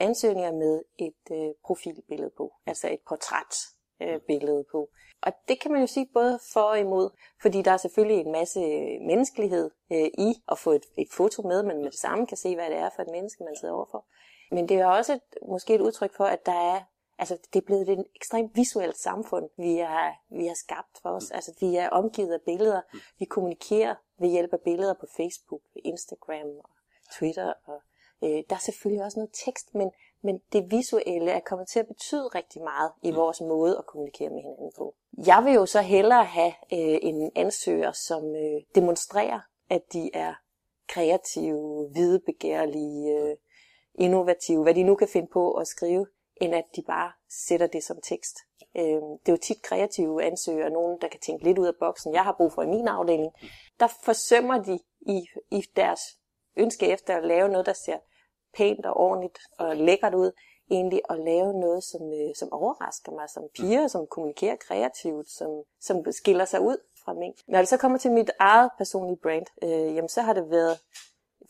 ansøgninger 0.00 0.52
med 0.52 0.82
et 0.98 1.36
øh, 1.36 1.54
profilbillede 1.64 2.30
på, 2.36 2.52
altså 2.66 2.88
et 2.88 3.00
portrætbillede 3.08 4.58
øh, 4.58 4.64
på. 4.72 4.88
Og 5.22 5.32
det 5.48 5.60
kan 5.60 5.72
man 5.72 5.80
jo 5.80 5.86
sige 5.86 6.08
både 6.14 6.38
for 6.52 6.60
og 6.60 6.80
imod, 6.80 7.10
fordi 7.42 7.62
der 7.62 7.70
er 7.70 7.76
selvfølgelig 7.76 8.20
en 8.20 8.32
masse 8.32 8.60
øh, 8.60 9.00
menneskelighed 9.06 9.70
øh, 9.92 10.10
i 10.18 10.34
at 10.48 10.58
få 10.58 10.72
et, 10.72 10.86
et 10.98 11.08
foto 11.12 11.42
med, 11.42 11.62
men 11.62 11.76
med 11.76 11.90
det 11.90 12.00
samme 12.00 12.26
kan 12.26 12.36
se, 12.36 12.54
hvad 12.54 12.70
det 12.70 12.76
er 12.76 12.90
for 12.96 13.02
et 13.02 13.10
menneske, 13.10 13.44
man 13.44 13.56
sidder 13.56 13.74
overfor. 13.74 14.06
Men 14.50 14.68
det 14.68 14.76
er 14.76 14.86
også 14.86 15.12
et, 15.12 15.48
måske 15.48 15.74
et 15.74 15.80
udtryk 15.80 16.14
for, 16.16 16.24
at 16.24 16.46
der 16.46 16.74
er 16.74 16.80
Altså, 17.18 17.38
det 17.52 17.60
er 17.60 17.66
blevet 17.66 17.88
et 17.88 18.04
ekstremt 18.14 18.56
visuelt 18.56 18.98
samfund, 18.98 19.48
vi 19.56 19.76
har, 19.76 20.14
vi 20.30 20.46
har 20.46 20.54
skabt 20.54 20.98
for 21.02 21.08
os. 21.08 21.30
Altså, 21.30 21.52
vi 21.60 21.76
er 21.76 21.88
omgivet 21.88 22.32
af 22.32 22.40
billeder. 22.44 22.80
Vi 23.18 23.24
kommunikerer 23.24 23.94
ved 24.18 24.28
hjælp 24.28 24.52
af 24.52 24.60
billeder 24.60 24.94
på 24.94 25.06
Facebook, 25.16 25.62
Instagram 25.84 26.48
og 26.64 26.70
Twitter. 27.18 27.52
Og, 27.64 27.82
øh, 28.24 28.42
der 28.48 28.56
er 28.56 28.64
selvfølgelig 28.64 29.04
også 29.04 29.18
noget 29.18 29.30
tekst, 29.44 29.74
men, 29.74 29.90
men 30.22 30.40
det 30.52 30.70
visuelle 30.70 31.30
er 31.30 31.40
kommet 31.40 31.68
til 31.68 31.78
at 31.78 31.86
betyde 31.86 32.28
rigtig 32.28 32.62
meget 32.62 32.92
i 33.02 33.10
vores 33.10 33.40
måde 33.40 33.78
at 33.78 33.86
kommunikere 33.86 34.30
med 34.30 34.42
hinanden 34.42 34.72
på. 34.76 34.94
Jeg 35.26 35.44
vil 35.44 35.54
jo 35.54 35.66
så 35.66 35.80
hellere 35.80 36.24
have 36.24 36.52
øh, 36.72 36.98
en 37.02 37.30
ansøger, 37.34 37.92
som 37.92 38.34
øh, 38.34 38.62
demonstrerer, 38.74 39.40
at 39.70 39.82
de 39.92 40.10
er 40.14 40.34
kreative, 40.88 41.90
videbegærlige, 41.94 43.18
øh, 43.18 43.36
innovative, 43.94 44.62
hvad 44.62 44.74
de 44.74 44.82
nu 44.82 44.94
kan 44.94 45.08
finde 45.08 45.28
på 45.32 45.52
at 45.52 45.66
skrive, 45.66 46.06
end 46.40 46.54
at 46.54 46.64
de 46.76 46.82
bare 46.82 47.12
sætter 47.28 47.66
det 47.66 47.84
som 47.84 47.96
tekst. 48.02 48.36
Øh, 48.76 48.82
det 48.82 49.28
er 49.28 49.32
jo 49.32 49.36
tit 49.36 49.62
kreative 49.62 50.24
ansøgere, 50.24 50.70
nogen 50.70 51.00
der 51.00 51.08
kan 51.08 51.20
tænke 51.20 51.44
lidt 51.44 51.58
ud 51.58 51.66
af 51.66 51.76
boksen. 51.80 52.14
Jeg 52.14 52.24
har 52.24 52.32
brug 52.32 52.52
for 52.52 52.62
i 52.62 52.66
min 52.66 52.88
afdeling. 52.88 53.32
Der 53.80 53.88
forsømmer 54.04 54.62
de 54.62 54.78
i, 55.00 55.26
i 55.50 55.64
deres 55.76 56.00
ønske 56.56 56.86
efter 56.86 57.16
at 57.16 57.24
lave 57.24 57.48
noget, 57.48 57.66
der 57.66 57.72
ser 57.72 57.98
pænt 58.56 58.86
og 58.86 58.96
ordentligt 58.96 59.38
og 59.58 59.76
lækkert 59.76 60.14
ud, 60.14 60.32
egentlig 60.70 61.00
at 61.10 61.18
lave 61.18 61.60
noget, 61.60 61.84
som, 61.84 62.12
øh, 62.12 62.34
som 62.34 62.52
overrasker 62.52 63.12
mig 63.12 63.30
som 63.30 63.42
piger, 63.54 63.88
som 63.88 64.06
kommunikerer 64.06 64.56
kreativt, 64.56 65.28
som, 65.30 65.62
som 65.80 66.12
skiller 66.12 66.44
sig 66.44 66.60
ud 66.60 66.76
fra 67.04 67.12
mig. 67.14 67.34
Når 67.48 67.58
det 67.58 67.68
så 67.68 67.76
kommer 67.76 67.98
til 67.98 68.12
mit 68.12 68.30
eget 68.38 68.70
personlige 68.78 69.16
brand, 69.22 69.46
øh, 69.62 69.94
jamen 69.94 70.08
så 70.08 70.22
har 70.22 70.32
det 70.32 70.50
været 70.50 70.78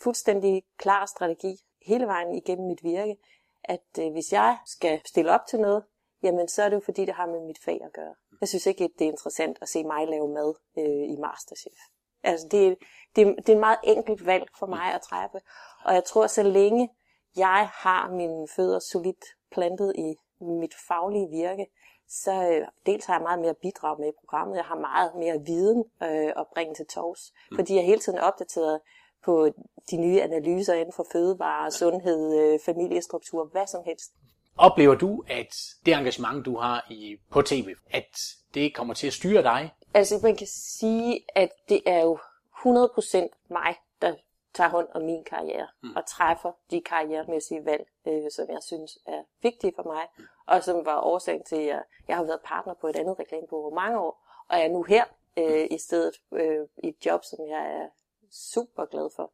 fuldstændig 0.03 0.63
klar 0.79 1.07
strategi 1.07 1.57
hele 1.87 2.07
vejen 2.07 2.35
igennem 2.35 2.67
mit 2.67 2.85
virke, 2.85 3.17
at 3.65 3.89
øh, 4.01 4.13
hvis 4.13 4.33
jeg 4.33 4.59
skal 4.67 5.01
stille 5.05 5.33
op 5.33 5.47
til 5.49 5.61
noget, 5.61 5.85
jamen 6.23 6.49
så 6.49 6.63
er 6.63 6.69
det 6.69 6.77
jo 6.77 6.81
fordi, 6.85 7.05
det 7.05 7.15
har 7.15 7.27
med 7.27 7.41
mit 7.41 7.59
fag 7.65 7.81
at 7.85 7.93
gøre. 7.93 8.15
Jeg 8.41 8.49
synes 8.49 8.67
ikke, 8.67 8.85
at 8.85 8.91
det 8.99 9.05
er 9.05 9.11
interessant 9.11 9.59
at 9.63 9.69
se 9.69 9.85
mig 9.85 10.09
lave 10.09 10.29
mad 10.29 10.55
øh, 10.79 11.09
i 11.13 11.17
Masterchef. 11.17 11.79
Altså 12.23 12.47
det, 12.51 12.77
det, 13.17 13.37
det 13.37 13.49
er 13.49 13.53
en 13.53 13.61
meget 13.61 13.79
enkelt 13.85 14.27
valg 14.27 14.49
for 14.59 14.67
mig 14.67 14.95
at 14.95 15.01
træffe. 15.01 15.39
Og 15.85 15.95
jeg 15.95 16.05
tror, 16.05 16.27
så 16.27 16.43
længe 16.43 16.89
jeg 17.37 17.69
har 17.73 18.11
mine 18.11 18.49
fødder 18.57 18.79
solidt 18.79 19.25
plantet 19.53 19.93
i 19.97 20.15
mit 20.41 20.75
faglige 20.89 21.29
virke, 21.31 21.67
så 22.09 22.33
øh, 22.53 22.67
dels 22.87 23.05
har 23.05 23.15
jeg 23.15 23.23
meget 23.23 23.39
mere 23.39 23.51
at 23.51 23.57
bidrage 23.57 24.01
med 24.01 24.09
i 24.09 24.19
programmet. 24.21 24.57
Jeg 24.57 24.65
har 24.65 24.75
meget 24.75 25.15
mere 25.15 25.41
viden 25.47 25.85
øh, 26.03 26.33
at 26.41 26.47
bringe 26.55 26.75
til 26.75 26.87
tors, 26.87 27.33
fordi 27.55 27.75
jeg 27.75 27.85
hele 27.85 28.01
tiden 28.01 28.19
er 28.19 28.23
opdateret 28.23 28.81
på 29.25 29.49
de 29.91 29.97
nye 29.97 30.23
analyser 30.23 30.75
inden 30.75 30.93
for 30.97 31.07
fødevare, 31.13 31.71
sundhed, 31.71 32.41
øh, 32.41 32.59
familiestruktur, 32.67 33.45
hvad 33.45 33.67
som 33.67 33.83
helst. 33.87 34.13
Oplever 34.59 34.95
du, 34.95 35.25
at 35.29 35.55
det 35.87 35.95
engagement, 35.95 36.47
du 36.47 36.57
har 36.57 36.87
i, 36.91 37.17
på 37.31 37.43
tv, 37.43 37.75
at 37.91 38.17
det 38.55 38.75
kommer 38.75 38.95
til 38.95 39.07
at 39.07 39.13
styre 39.13 39.43
dig? 39.43 39.71
Altså, 39.97 40.21
man 40.23 40.37
kan 40.37 40.47
sige, 40.47 41.25
at 41.35 41.53
det 41.69 41.83
er 41.87 42.03
jo 42.03 42.19
100% 42.57 43.29
mig, 43.49 43.77
der 44.03 44.15
tager 44.55 44.71
hånd 44.71 44.89
om 44.95 45.03
min 45.03 45.25
karriere 45.25 45.69
mm. 45.83 45.97
og 45.97 46.07
træffer 46.07 46.53
de 46.71 46.81
karrieremæssige 46.81 47.65
valg, 47.65 47.87
øh, 48.07 48.31
som 48.31 48.47
jeg 48.49 48.63
synes 48.63 48.99
er 49.07 49.23
vigtige 49.43 49.73
for 49.77 49.83
mig, 49.83 50.07
mm. 50.19 50.25
og 50.47 50.65
som 50.65 50.87
var 50.87 51.01
årsagen 51.01 51.45
til, 51.45 51.57
at 51.57 51.83
jeg 52.09 52.17
har 52.17 52.25
været 52.25 52.41
partner 52.45 52.75
på 52.75 52.87
et 52.89 52.97
andet 52.97 53.19
reklamebureau 53.19 53.75
mange 53.75 53.99
år, 53.99 54.23
og 54.49 54.59
jeg 54.59 54.67
er 54.67 54.73
nu 54.73 54.83
her 54.83 55.05
øh, 55.37 55.67
i 55.71 55.79
stedet 55.79 56.15
øh, 56.33 56.67
i 56.77 56.89
et 56.89 57.07
job, 57.07 57.25
som 57.25 57.47
jeg 57.49 57.75
er 57.83 57.89
super 58.31 58.85
glad 58.85 59.11
for. 59.17 59.33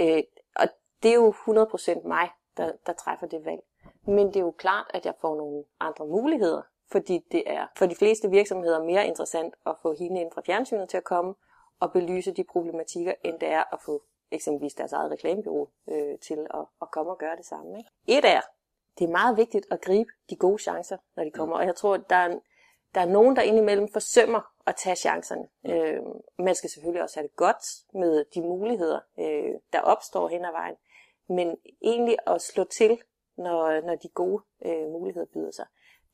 Øh, 0.00 0.22
og 0.56 0.68
det 1.02 1.10
er 1.10 1.14
jo 1.14 1.34
100% 2.02 2.08
mig, 2.08 2.30
der, 2.56 2.72
der 2.86 2.92
træffer 2.92 3.26
det 3.26 3.44
valg. 3.44 3.62
Men 4.06 4.26
det 4.26 4.36
er 4.36 4.40
jo 4.40 4.54
klart, 4.58 4.90
at 4.94 5.06
jeg 5.06 5.14
får 5.20 5.36
nogle 5.36 5.64
andre 5.80 6.06
muligheder, 6.06 6.62
fordi 6.92 7.24
det 7.32 7.42
er 7.46 7.66
for 7.76 7.86
de 7.86 7.94
fleste 7.94 8.30
virksomheder 8.30 8.84
mere 8.84 9.06
interessant 9.06 9.54
at 9.66 9.74
få 9.82 9.94
hende 9.98 10.20
ind 10.20 10.32
fra 10.34 10.42
fjernsynet 10.46 10.88
til 10.88 10.96
at 10.96 11.04
komme 11.04 11.34
og 11.80 11.92
belyse 11.92 12.32
de 12.32 12.44
problematikker, 12.44 13.12
end 13.24 13.40
det 13.40 13.48
er 13.48 13.74
at 13.74 13.80
få 13.80 14.02
eksempelvis 14.30 14.74
deres 14.74 14.92
eget 14.92 15.10
reklamebureau 15.10 15.68
øh, 15.88 16.18
til 16.18 16.46
at, 16.54 16.64
at 16.82 16.90
komme 16.90 17.12
og 17.12 17.18
gøre 17.18 17.36
det 17.36 17.46
samme. 17.46 17.78
Ikke? 17.78 17.90
Et 18.06 18.24
er, 18.24 18.40
det 18.98 19.04
er 19.04 19.08
meget 19.08 19.36
vigtigt 19.36 19.66
at 19.70 19.80
gribe 19.80 20.10
de 20.30 20.36
gode 20.36 20.62
chancer, 20.62 20.96
når 21.16 21.24
de 21.24 21.30
kommer. 21.30 21.56
Og 21.56 21.66
jeg 21.66 21.76
tror, 21.76 21.94
at 21.94 22.10
der 22.10 22.16
er, 22.16 22.38
der 22.94 23.00
er 23.00 23.06
nogen, 23.06 23.36
der 23.36 23.42
indimellem 23.42 23.88
forsømmer 23.92 24.40
at 24.66 24.76
tage 24.76 24.96
chancerne. 24.96 25.48
Øh, 25.66 26.00
man 26.38 26.54
skal 26.54 26.70
selvfølgelig 26.70 27.02
også 27.02 27.18
have 27.20 27.28
det 27.28 27.36
godt 27.36 27.64
med 27.94 28.24
de 28.34 28.40
muligheder, 28.40 29.00
øh, 29.18 29.54
der 29.72 29.80
opstår 29.80 30.28
hen 30.28 30.44
ad 30.44 30.52
vejen. 30.52 30.76
Men 31.28 31.56
egentlig 31.82 32.16
at 32.26 32.42
slå 32.42 32.64
til, 32.64 33.02
når, 33.36 33.80
når 33.80 33.94
de 33.94 34.08
gode 34.08 34.42
øh, 34.64 34.88
muligheder 34.88 35.26
byder 35.26 35.50
sig. 35.50 35.66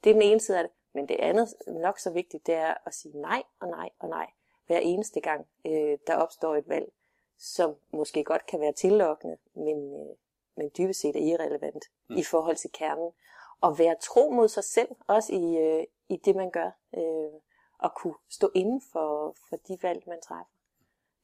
Det 0.05 0.11
er 0.11 0.15
den 0.15 0.23
ene 0.23 0.41
side 0.41 0.59
af 0.59 0.65
det. 0.65 0.73
Men 0.93 1.09
det 1.09 1.17
andet, 1.21 1.55
nok 1.67 1.99
så 1.99 2.11
vigtigt, 2.11 2.47
det 2.47 2.55
er 2.55 2.75
at 2.87 2.95
sige 2.95 3.21
nej 3.21 3.43
og 3.61 3.69
nej 3.69 3.91
og 3.99 4.09
nej. 4.09 4.31
Hver 4.67 4.79
eneste 4.79 5.21
gang, 5.21 5.47
øh, 5.67 5.99
der 6.07 6.17
opstår 6.17 6.57
et 6.57 6.69
valg, 6.69 6.93
som 7.39 7.77
måske 7.93 8.25
godt 8.25 8.47
kan 8.47 8.61
være 8.61 8.73
tillokkende, 8.73 9.37
men, 9.55 9.95
øh, 10.01 10.17
men 10.57 10.71
dybest 10.79 11.01
set 11.01 11.17
er 11.17 11.21
irrelevant 11.21 11.85
mm. 12.09 12.17
i 12.17 12.23
forhold 12.25 12.57
til 12.57 12.73
kernen. 12.73 13.13
Og 13.61 13.79
være 13.79 13.97
tro 14.01 14.31
mod 14.31 14.49
sig 14.49 14.65
selv, 14.65 14.89
også 15.07 15.33
i, 15.33 15.57
øh, 15.57 15.87
i 16.09 16.17
det, 16.17 16.37
man 16.37 16.51
gør. 16.51 16.71
Øh, 16.95 17.41
og 17.79 17.95
kunne 17.95 18.15
stå 18.31 18.51
inden 18.55 18.83
for, 18.93 19.37
for 19.49 19.57
de 19.57 19.79
valg, 19.83 20.03
man 20.07 20.21
træffer. 20.21 20.53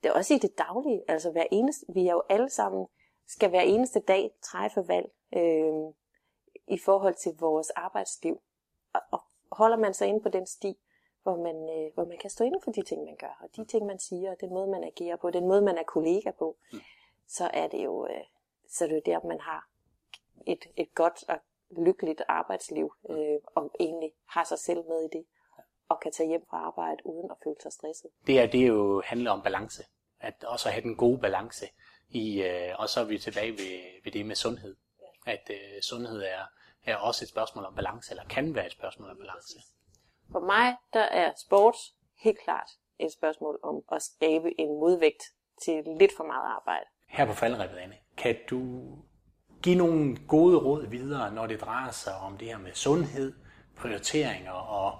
Det 0.03 0.09
er 0.09 0.13
også 0.13 0.35
i 0.35 0.39
det 0.39 0.59
daglige. 0.59 1.03
Altså 1.09 1.31
hver 1.31 1.45
eneste, 1.51 1.87
vi 1.89 2.07
er 2.07 2.13
jo 2.13 2.23
alle 2.29 2.51
sammen, 2.51 2.87
skal 3.27 3.51
hver 3.51 3.61
eneste 3.61 4.01
dag 4.01 4.31
træffe 4.43 4.89
valg 4.89 5.11
øh, 5.35 5.93
i 6.69 6.79
forhold 6.79 7.15
til 7.15 7.33
vores 7.39 7.71
arbejdsliv. 7.71 8.41
Og, 9.11 9.21
og 9.51 9.57
holder 9.57 9.77
man 9.77 9.95
sig 9.95 10.09
inde 10.09 10.21
på 10.21 10.29
den 10.29 10.47
sti, 10.47 10.77
hvor 11.23 11.37
man, 11.37 11.57
øh, 11.79 11.95
hvor 11.95 12.05
man 12.05 12.19
kan 12.19 12.31
stå 12.31 12.45
inden 12.45 12.63
for 12.63 12.71
de 12.71 12.83
ting, 12.83 13.05
man 13.05 13.17
gør, 13.17 13.39
og 13.43 13.49
de 13.57 13.65
ting, 13.65 13.87
man 13.87 13.99
siger, 13.99 14.31
og 14.31 14.37
den 14.41 14.51
måde, 14.51 14.67
man 14.67 14.85
agerer 14.85 15.17
på, 15.17 15.31
den 15.31 15.49
måde, 15.49 15.63
man 15.63 15.79
er 15.79 15.83
kollega 15.83 16.31
på, 16.31 16.57
mm. 16.73 16.79
så 17.27 17.51
er 17.53 17.69
det 17.69 17.85
jo 17.85 18.07
øh, 18.07 18.25
så 18.69 18.85
er 18.85 18.89
det 18.89 18.95
jo 18.95 19.03
der, 19.07 19.29
man 19.29 19.41
har 19.41 19.69
et, 20.47 20.65
et 20.77 20.95
godt 20.95 21.25
og 21.29 21.39
lykkeligt 21.85 22.23
arbejdsliv, 22.29 22.93
øh, 23.11 23.39
og 23.47 23.71
egentlig 23.81 24.13
har 24.29 24.45
sig 24.45 24.59
selv 24.59 24.79
med 24.89 25.05
i 25.05 25.17
det 25.19 25.25
og 25.89 26.01
kan 26.01 26.13
tage 26.13 26.29
hjem 26.29 26.47
fra 26.51 26.57
arbejde 26.57 27.07
uden 27.07 27.31
at 27.31 27.37
føle 27.45 27.57
sig 27.63 27.73
stresset. 27.73 28.11
Det 28.27 28.41
er, 28.41 28.47
det 28.47 28.63
er 28.63 28.67
jo 28.67 29.03
handler 29.05 29.31
om 29.31 29.43
balance. 29.43 29.85
At 30.21 30.45
også 30.45 30.69
have 30.69 30.83
den 30.83 30.97
gode 30.97 31.19
balance. 31.19 31.67
I, 32.09 32.43
øh, 32.43 32.75
og 32.79 32.89
så 32.89 33.01
er 33.01 33.05
vi 33.05 33.19
tilbage 33.19 33.53
ved, 33.53 34.03
ved 34.05 34.13
det 34.13 34.27
med 34.27 34.37
sundhed. 34.37 34.77
At 35.27 35.51
øh, 35.51 35.83
sundhed 35.83 36.23
er, 36.23 36.43
er 36.87 36.97
også 36.97 37.25
et 37.25 37.29
spørgsmål 37.29 37.65
om 37.65 37.75
balance, 37.75 38.13
eller 38.13 38.25
kan 38.25 38.55
være 38.55 38.67
et 38.67 38.73
spørgsmål 38.73 39.11
om 39.11 39.17
balance. 39.17 39.59
For 40.33 40.41
mig, 40.41 40.77
der 40.93 41.01
er 41.01 41.33
sport 41.47 41.75
helt 42.19 42.39
klart 42.45 42.71
et 42.99 43.13
spørgsmål 43.13 43.59
om 43.63 43.83
at 43.93 44.03
skabe 44.03 44.61
en 44.61 44.69
modvægt 44.69 45.23
til 45.65 45.83
lidt 45.99 46.13
for 46.17 46.25
meget 46.25 46.47
arbejde. 46.57 46.85
Her 47.09 47.27
på 47.27 47.33
faldrebet, 47.33 47.77
Anne, 47.77 47.97
kan 48.17 48.37
du 48.51 48.83
give 49.63 49.75
nogle 49.77 50.17
gode 50.29 50.59
råd 50.59 50.87
videre, 50.87 51.33
når 51.33 51.47
det 51.47 51.61
drejer 51.61 51.91
sig 51.91 52.17
om 52.17 52.39
det 52.39 52.49
her 52.49 52.59
med 52.59 52.73
sundhed, 52.75 53.33
prioriteringer 53.77 54.53
og 54.53 54.99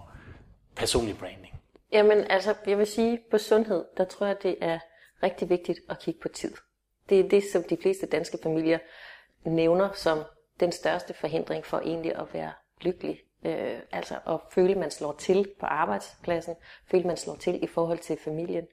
personlig 0.77 1.19
branding? 1.19 1.55
Jamen 1.93 2.19
altså, 2.19 2.55
jeg 2.67 2.79
vil 2.79 2.87
sige, 2.87 3.23
på 3.31 3.39
sundhed, 3.39 3.85
der 3.97 4.05
tror 4.05 4.27
jeg, 4.27 4.43
det 4.43 4.57
er 4.61 4.79
rigtig 5.23 5.49
vigtigt 5.49 5.79
at 5.89 5.99
kigge 5.99 6.21
på 6.21 6.29
tid. 6.29 6.55
Det 7.09 7.21
er 7.21 7.29
det, 7.29 7.45
som 7.53 7.63
de 7.63 7.77
fleste 7.83 8.07
danske 8.07 8.39
familier 8.43 8.79
nævner 9.45 9.93
som 9.93 10.19
den 10.61 10.73
største 10.73 11.15
forhindring 11.15 11.65
for 11.65 11.79
egentlig 11.79 12.17
at 12.17 12.35
være 12.35 12.53
lykkelig. 12.81 13.21
Øh, 13.45 13.79
altså 13.93 14.15
at 14.29 14.41
føle, 14.51 14.71
at 14.71 14.77
man 14.77 14.91
slår 14.91 15.13
til 15.13 15.49
på 15.61 15.67
arbejdspladsen, 15.67 16.55
føle, 16.91 17.01
at 17.01 17.07
man 17.07 17.17
slår 17.17 17.37
til 17.37 17.65
i 17.65 17.67
forhold 17.67 17.99
til 17.99 18.19
familien, 18.25 18.67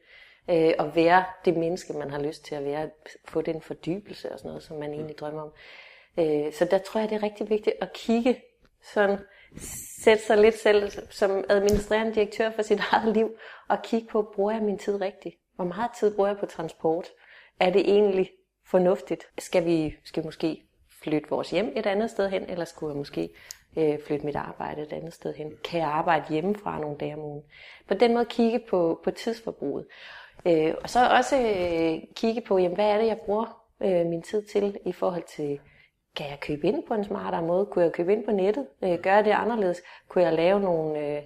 øh, 0.50 0.74
og 0.80 0.96
være 0.96 1.26
det 1.46 1.58
menneske, 1.58 1.94
man 1.94 2.12
har 2.12 2.20
lyst 2.20 2.46
til 2.46 2.56
at 2.56 2.66
være, 2.66 2.90
få 3.26 3.42
den 3.42 3.62
fordybelse 3.62 4.32
og 4.32 4.40
sådan 4.40 4.50
noget, 4.50 4.64
som 4.64 4.78
man 4.78 4.94
egentlig 4.94 5.18
drømmer 5.18 5.42
om. 5.42 5.52
Øh, 6.18 6.54
så 6.54 6.66
der 6.66 6.78
tror 6.78 7.00
jeg, 7.00 7.10
det 7.10 7.16
er 7.16 7.24
rigtig 7.24 7.50
vigtigt 7.50 7.76
at 7.82 7.94
kigge 7.94 8.42
sådan 8.94 9.20
sætte 10.02 10.24
sig 10.24 10.38
lidt 10.38 10.60
selv 10.60 10.92
som 11.10 11.44
administrerende 11.50 12.16
direktør 12.16 12.52
for 12.52 12.62
sit 12.62 12.80
eget 12.92 13.14
liv, 13.14 13.36
og 13.70 13.78
kigge 13.84 14.08
på, 14.08 14.32
bruger 14.36 14.52
jeg 14.52 14.62
min 14.62 14.78
tid 14.78 15.02
rigtigt? 15.02 15.36
Hvor 15.56 15.66
meget 15.66 15.92
tid 16.00 16.16
bruger 16.16 16.30
jeg 16.30 16.38
på 16.38 16.46
transport? 16.46 17.08
Er 17.60 17.70
det 17.70 17.82
egentlig 17.82 18.32
fornuftigt. 18.66 19.28
Skal 19.38 19.66
vi, 19.66 19.96
skal 20.04 20.24
vi 20.24 20.28
måske 20.28 20.66
flytte 21.04 21.30
vores 21.30 21.50
hjem 21.50 21.74
et 21.76 21.86
andet 21.86 22.10
sted 22.10 22.30
hen, 22.30 22.50
eller 22.50 22.66
skulle 22.66 22.92
jeg 22.92 22.98
måske 22.98 23.30
øh, 23.78 24.00
flytte 24.08 24.26
mit 24.26 24.36
arbejde 24.36 24.82
et 24.82 24.94
andet 24.94 25.14
sted 25.14 25.34
hen? 25.34 25.52
Kan 25.64 25.80
jeg 25.80 25.88
arbejde 25.88 26.26
hjemmefra 26.30 26.80
nogle 26.80 26.98
dage 26.98 27.14
om 27.14 27.20
ugen? 27.20 27.44
På 27.88 27.94
den 27.94 28.14
måde 28.14 28.26
kigge 28.26 28.60
på, 28.70 29.02
på 29.04 29.12
tidsforbruget. 29.12 29.86
Øh, 30.46 30.74
og 30.84 30.90
så 30.90 31.10
også 31.10 31.36
øh, 31.38 32.02
kigge 32.16 32.42
på, 32.42 32.58
jamen, 32.58 32.76
hvad 32.76 32.90
er 32.90 32.98
det, 32.98 33.08
jeg 33.08 33.18
bruger 33.26 33.64
øh, 33.82 34.06
min 34.06 34.22
tid 34.22 34.42
til 34.42 34.78
i 34.86 34.92
forhold 34.92 35.24
til, 35.36 35.60
kan 36.16 36.30
jeg 36.30 36.40
købe 36.40 36.68
ind 36.68 36.84
på 36.88 36.94
en 36.94 37.04
smartere 37.04 37.42
måde? 37.42 37.66
Kunne 37.66 37.86
jeg 37.86 37.92
købe 37.92 38.14
ind 38.14 38.26
på 38.26 38.32
nettet? 38.32 38.68
Øh, 38.84 39.00
gøre 39.00 39.24
det 39.24 39.32
anderledes? 39.32 39.82
Kunne 40.08 40.24
jeg 40.24 40.34
lave 40.34 40.60
nogle, 40.60 41.00
øh, 41.00 41.22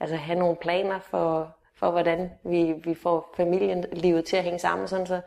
altså 0.00 0.16
have 0.16 0.38
nogle 0.38 0.56
planer 0.56 0.98
for, 0.98 1.56
for 1.76 1.90
hvordan 1.90 2.30
vi, 2.44 2.74
vi 2.84 2.94
får 2.94 3.34
familielivet 3.36 4.24
til 4.24 4.36
at 4.36 4.44
hænge 4.44 4.58
sammen, 4.58 4.88
sådan 4.88 5.06
så 5.06 5.20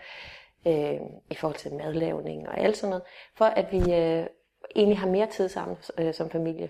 øh, 0.67 0.99
i 1.31 1.35
forhold 1.35 1.57
til 1.57 1.73
madlavning 1.73 2.47
og 2.47 2.59
alt 2.59 2.77
sådan 2.77 2.89
noget, 2.89 3.03
for 3.35 3.45
at 3.45 3.71
vi 3.71 3.77
øh, 3.77 4.25
egentlig 4.75 4.99
har 4.99 5.07
mere 5.07 5.27
tid 5.27 5.49
sammen 5.49 5.77
øh, 5.97 6.13
som 6.13 6.29
familie. 6.29 6.69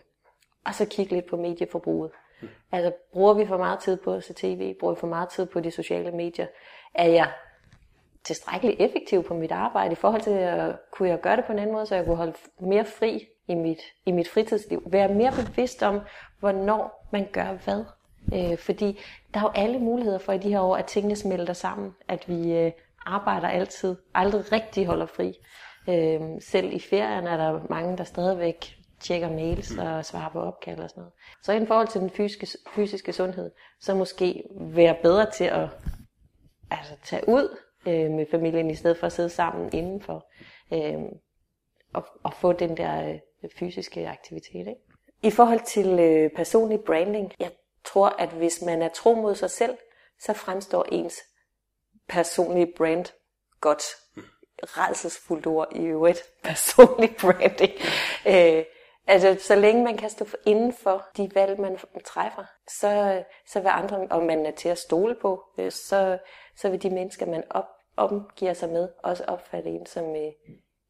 Og 0.65 0.75
så 0.75 0.85
kigge 0.85 1.15
lidt 1.15 1.25
på 1.25 1.37
medieforbruget. 1.37 2.11
Altså, 2.71 2.91
bruger 3.13 3.33
vi 3.33 3.45
for 3.45 3.57
meget 3.57 3.79
tid 3.79 3.97
på 3.97 4.13
at 4.13 4.23
se 4.23 4.33
tv? 4.33 4.73
Bruger 4.79 4.93
vi 4.93 4.99
for 4.99 5.07
meget 5.07 5.29
tid 5.29 5.45
på 5.45 5.59
de 5.59 5.71
sociale 5.71 6.11
medier? 6.11 6.47
Er 6.93 7.07
jeg 7.07 7.31
tilstrækkeligt 8.23 8.81
effektiv 8.81 9.23
på 9.23 9.33
mit 9.33 9.51
arbejde 9.51 9.91
i 9.91 9.95
forhold 9.95 10.21
til, 10.21 10.31
at 10.31 10.75
kunne 10.91 11.09
jeg 11.09 11.21
gøre 11.21 11.35
det 11.35 11.45
på 11.45 11.51
en 11.51 11.59
anden 11.59 11.75
måde, 11.75 11.85
så 11.85 11.95
jeg 11.95 12.05
kunne 12.05 12.15
holde 12.15 12.33
mere 12.59 12.85
fri 12.85 13.27
i 13.47 13.55
mit, 13.55 13.79
i 14.05 14.11
mit 14.11 14.29
fritidsliv? 14.29 14.83
Være 14.85 15.13
mere 15.13 15.31
bevidst 15.31 15.83
om, 15.83 15.99
hvornår 16.39 17.07
man 17.11 17.27
gør 17.31 17.57
hvad. 17.63 17.85
Øh, 18.33 18.57
fordi 18.57 18.99
der 19.33 19.39
er 19.39 19.43
jo 19.43 19.51
alle 19.55 19.79
muligheder 19.79 20.17
for 20.17 20.33
i 20.33 20.37
de 20.37 20.49
her 20.49 20.59
år, 20.59 20.75
at 20.75 20.85
tingene 20.85 21.15
smelter 21.15 21.53
sammen. 21.53 21.95
At 22.07 22.29
vi 22.29 22.53
øh, 22.53 22.71
arbejder 23.05 23.47
altid, 23.47 23.95
aldrig 24.13 24.51
rigtig 24.51 24.85
holder 24.85 25.05
fri. 25.05 25.33
Øhm, 25.89 26.39
selv 26.39 26.73
i 26.73 26.79
ferien 26.79 27.27
er 27.27 27.37
der 27.37 27.59
mange, 27.69 27.97
der 27.97 28.03
stadigvæk 28.03 28.77
tjekker 28.99 29.29
mails 29.29 29.77
og 29.77 30.05
svarer 30.05 30.29
på 30.29 30.41
opkald 30.41 30.79
og 30.79 30.89
sådan 30.89 31.01
noget. 31.01 31.13
Så 31.43 31.51
i 31.51 31.65
forhold 31.65 31.87
til 31.87 32.01
den 32.01 32.09
fysiske, 32.09 32.57
fysiske 32.75 33.13
sundhed, 33.13 33.51
så 33.81 33.95
måske 33.95 34.43
være 34.59 34.95
bedre 35.01 35.31
til 35.31 35.43
at 35.43 35.69
altså, 36.71 36.93
tage 37.03 37.29
ud 37.29 37.57
øh, 37.87 38.11
med 38.11 38.25
familien, 38.31 38.69
i 38.69 38.75
stedet 38.75 38.97
for 38.97 39.05
at 39.05 39.13
sidde 39.13 39.29
sammen 39.29 39.69
indenfor 39.73 40.31
øh, 40.73 41.01
og, 41.93 42.05
og 42.23 42.33
få 42.33 42.53
den 42.53 42.77
der 42.77 43.09
øh, 43.09 43.49
fysiske 43.59 44.09
aktivitet. 44.09 44.59
Ikke? 44.59 44.81
I 45.23 45.31
forhold 45.31 45.65
til 45.65 45.99
øh, 45.99 46.29
personlig 46.35 46.79
branding, 46.85 47.31
jeg 47.39 47.51
tror, 47.85 48.09
at 48.19 48.29
hvis 48.29 48.61
man 48.65 48.81
er 48.81 48.89
tro 48.89 49.13
mod 49.15 49.35
sig 49.35 49.49
selv, 49.49 49.77
så 50.19 50.33
fremstår 50.33 50.85
ens 50.91 51.19
personlige 52.13 52.73
brand 52.77 53.05
godt. 53.61 53.83
Redselsfuldt 54.63 55.47
ord 55.47 55.67
i 55.75 55.83
øvrigt. 55.83 56.23
Personlig 56.43 57.15
branding. 57.21 57.71
Øh, 58.27 58.63
Altså, 59.07 59.37
så 59.47 59.55
længe 59.55 59.83
man 59.83 59.97
kan 59.97 60.09
stå 60.09 60.25
inden 60.45 60.73
for 60.73 61.05
de 61.17 61.31
valg, 61.35 61.59
man 61.59 61.77
træffer, 62.05 62.43
så, 62.67 63.23
så 63.47 63.59
vil 63.59 63.69
andre, 63.69 64.07
og 64.09 64.23
man 64.23 64.45
er 64.45 64.51
til 64.51 64.69
at 64.69 64.77
stole 64.77 65.15
på, 65.21 65.43
øh, 65.57 65.71
så, 65.71 66.17
så 66.55 66.69
vil 66.69 66.83
de 66.83 66.89
mennesker, 66.89 67.25
man 67.25 67.43
op, 67.49 67.67
omgiver 67.97 68.53
sig 68.53 68.69
med, 68.69 68.89
også 69.03 69.23
opfatte 69.27 69.69
en 69.69 69.85
som 69.85 70.03
øh, 70.03 70.31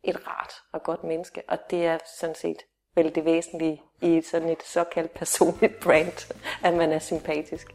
et 0.03 0.27
rart 0.27 0.53
og 0.73 0.83
godt 0.83 1.03
menneske. 1.03 1.41
Og 1.47 1.57
det 1.69 1.85
er 1.85 1.97
sådan 2.19 2.35
set 2.35 2.57
vel 2.95 3.15
det 3.15 3.25
væsentlige 3.25 3.81
i 4.01 4.21
sådan 4.21 4.49
et 4.49 4.63
såkaldt 4.63 5.13
personligt 5.13 5.79
brand, 5.83 6.33
at 6.63 6.73
man 6.73 6.91
er 6.91 6.99
sympatisk. 6.99 7.67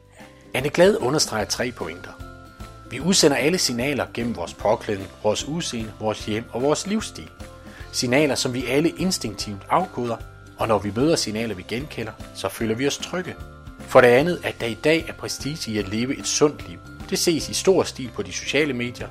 Anne 0.54 0.70
Glad 0.70 0.96
understreger 0.96 1.44
tre 1.44 1.72
pointer. 1.78 2.27
Vi 2.90 3.00
udsender 3.00 3.36
alle 3.36 3.58
signaler 3.58 4.06
gennem 4.14 4.36
vores 4.36 4.54
påklædning, 4.54 5.10
vores 5.22 5.44
udseende, 5.44 5.92
vores 6.00 6.26
hjem 6.26 6.44
og 6.50 6.62
vores 6.62 6.86
livsstil. 6.86 7.30
Signaler, 7.92 8.34
som 8.34 8.54
vi 8.54 8.66
alle 8.66 8.88
instinktivt 8.88 9.62
afkoder, 9.70 10.16
og 10.58 10.68
når 10.68 10.78
vi 10.78 10.92
møder 10.96 11.16
signaler, 11.16 11.54
vi 11.54 11.64
genkender, 11.68 12.12
så 12.34 12.48
føler 12.48 12.74
vi 12.74 12.86
os 12.86 12.98
trygge. 12.98 13.34
For 13.78 14.00
det 14.00 14.08
andet, 14.08 14.40
at 14.44 14.60
der 14.60 14.66
i 14.66 14.74
dag 14.74 15.04
er 15.08 15.12
prestige 15.12 15.72
i 15.72 15.78
at 15.78 15.88
leve 15.88 16.18
et 16.18 16.26
sundt 16.26 16.68
liv. 16.68 16.78
Det 17.10 17.18
ses 17.18 17.48
i 17.48 17.54
stor 17.54 17.82
stil 17.82 18.10
på 18.14 18.22
de 18.22 18.32
sociale 18.32 18.72
medier, 18.72 19.08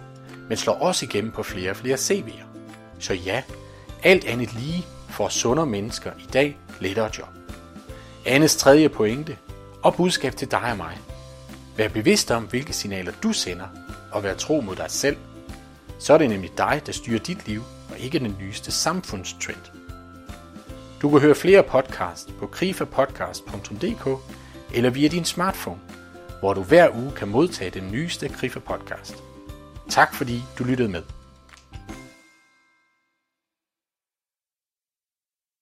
men 0.50 0.58
slår 0.58 0.74
også 0.74 1.06
igennem 1.06 1.32
på 1.32 1.44
flere 1.44 1.70
og 1.70 1.76
flere 1.76 1.96
CV'er. 1.96 2.44
Så 3.00 3.14
ja, 3.14 3.44
alt 4.04 4.26
andet 4.26 4.54
lige 4.54 4.86
får 5.10 5.30
sundere 5.30 5.66
mennesker 5.66 6.12
i 6.20 6.28
dag 6.34 6.58
lettere 6.80 7.10
job. 7.18 7.30
Annes 8.26 8.56
tredje 8.56 8.90
pointe 8.90 9.38
og 9.84 9.96
budskab 9.96 10.36
til 10.36 10.52
dig 10.52 10.72
og 10.72 10.78
mig. 10.78 10.98
Vær 11.78 11.88
bevidst 11.88 12.32
om, 12.32 12.44
hvilke 12.44 12.74
signaler 12.74 13.12
du 13.24 13.32
sender, 13.34 13.68
og 14.12 14.24
vær 14.24 14.34
tro 14.34 14.62
mod 14.62 14.76
dig 14.76 14.92
selv. 14.92 15.18
Så 16.00 16.14
er 16.14 16.18
det 16.18 16.30
nemlig 16.30 16.52
dig, 16.58 16.82
der 16.86 16.92
styrer 16.92 17.20
dit 17.20 17.48
liv, 17.48 17.64
og 17.92 18.00
ikke 18.00 18.20
den 18.20 18.36
nyeste 18.40 18.72
samfundstrend. 18.72 19.72
Du 21.02 21.10
kan 21.10 21.20
høre 21.20 21.36
flere 21.36 21.64
podcasts 21.64 22.32
på 22.40 22.48
krifapodcast.dk 22.48 24.08
eller 24.74 24.90
via 24.90 25.08
din 25.08 25.26
smartphone, 25.26 25.80
hvor 26.40 26.54
du 26.54 26.64
hver 26.64 26.96
uge 26.96 27.12
kan 27.12 27.28
modtage 27.28 27.70
den 27.70 27.92
nyeste 27.92 28.30
Krifa 28.30 28.60
podcast. 28.60 29.24
Tak 29.90 30.16
fordi 30.16 30.42
du 30.60 30.64
lyttede 30.64 30.90
med. 30.90 31.17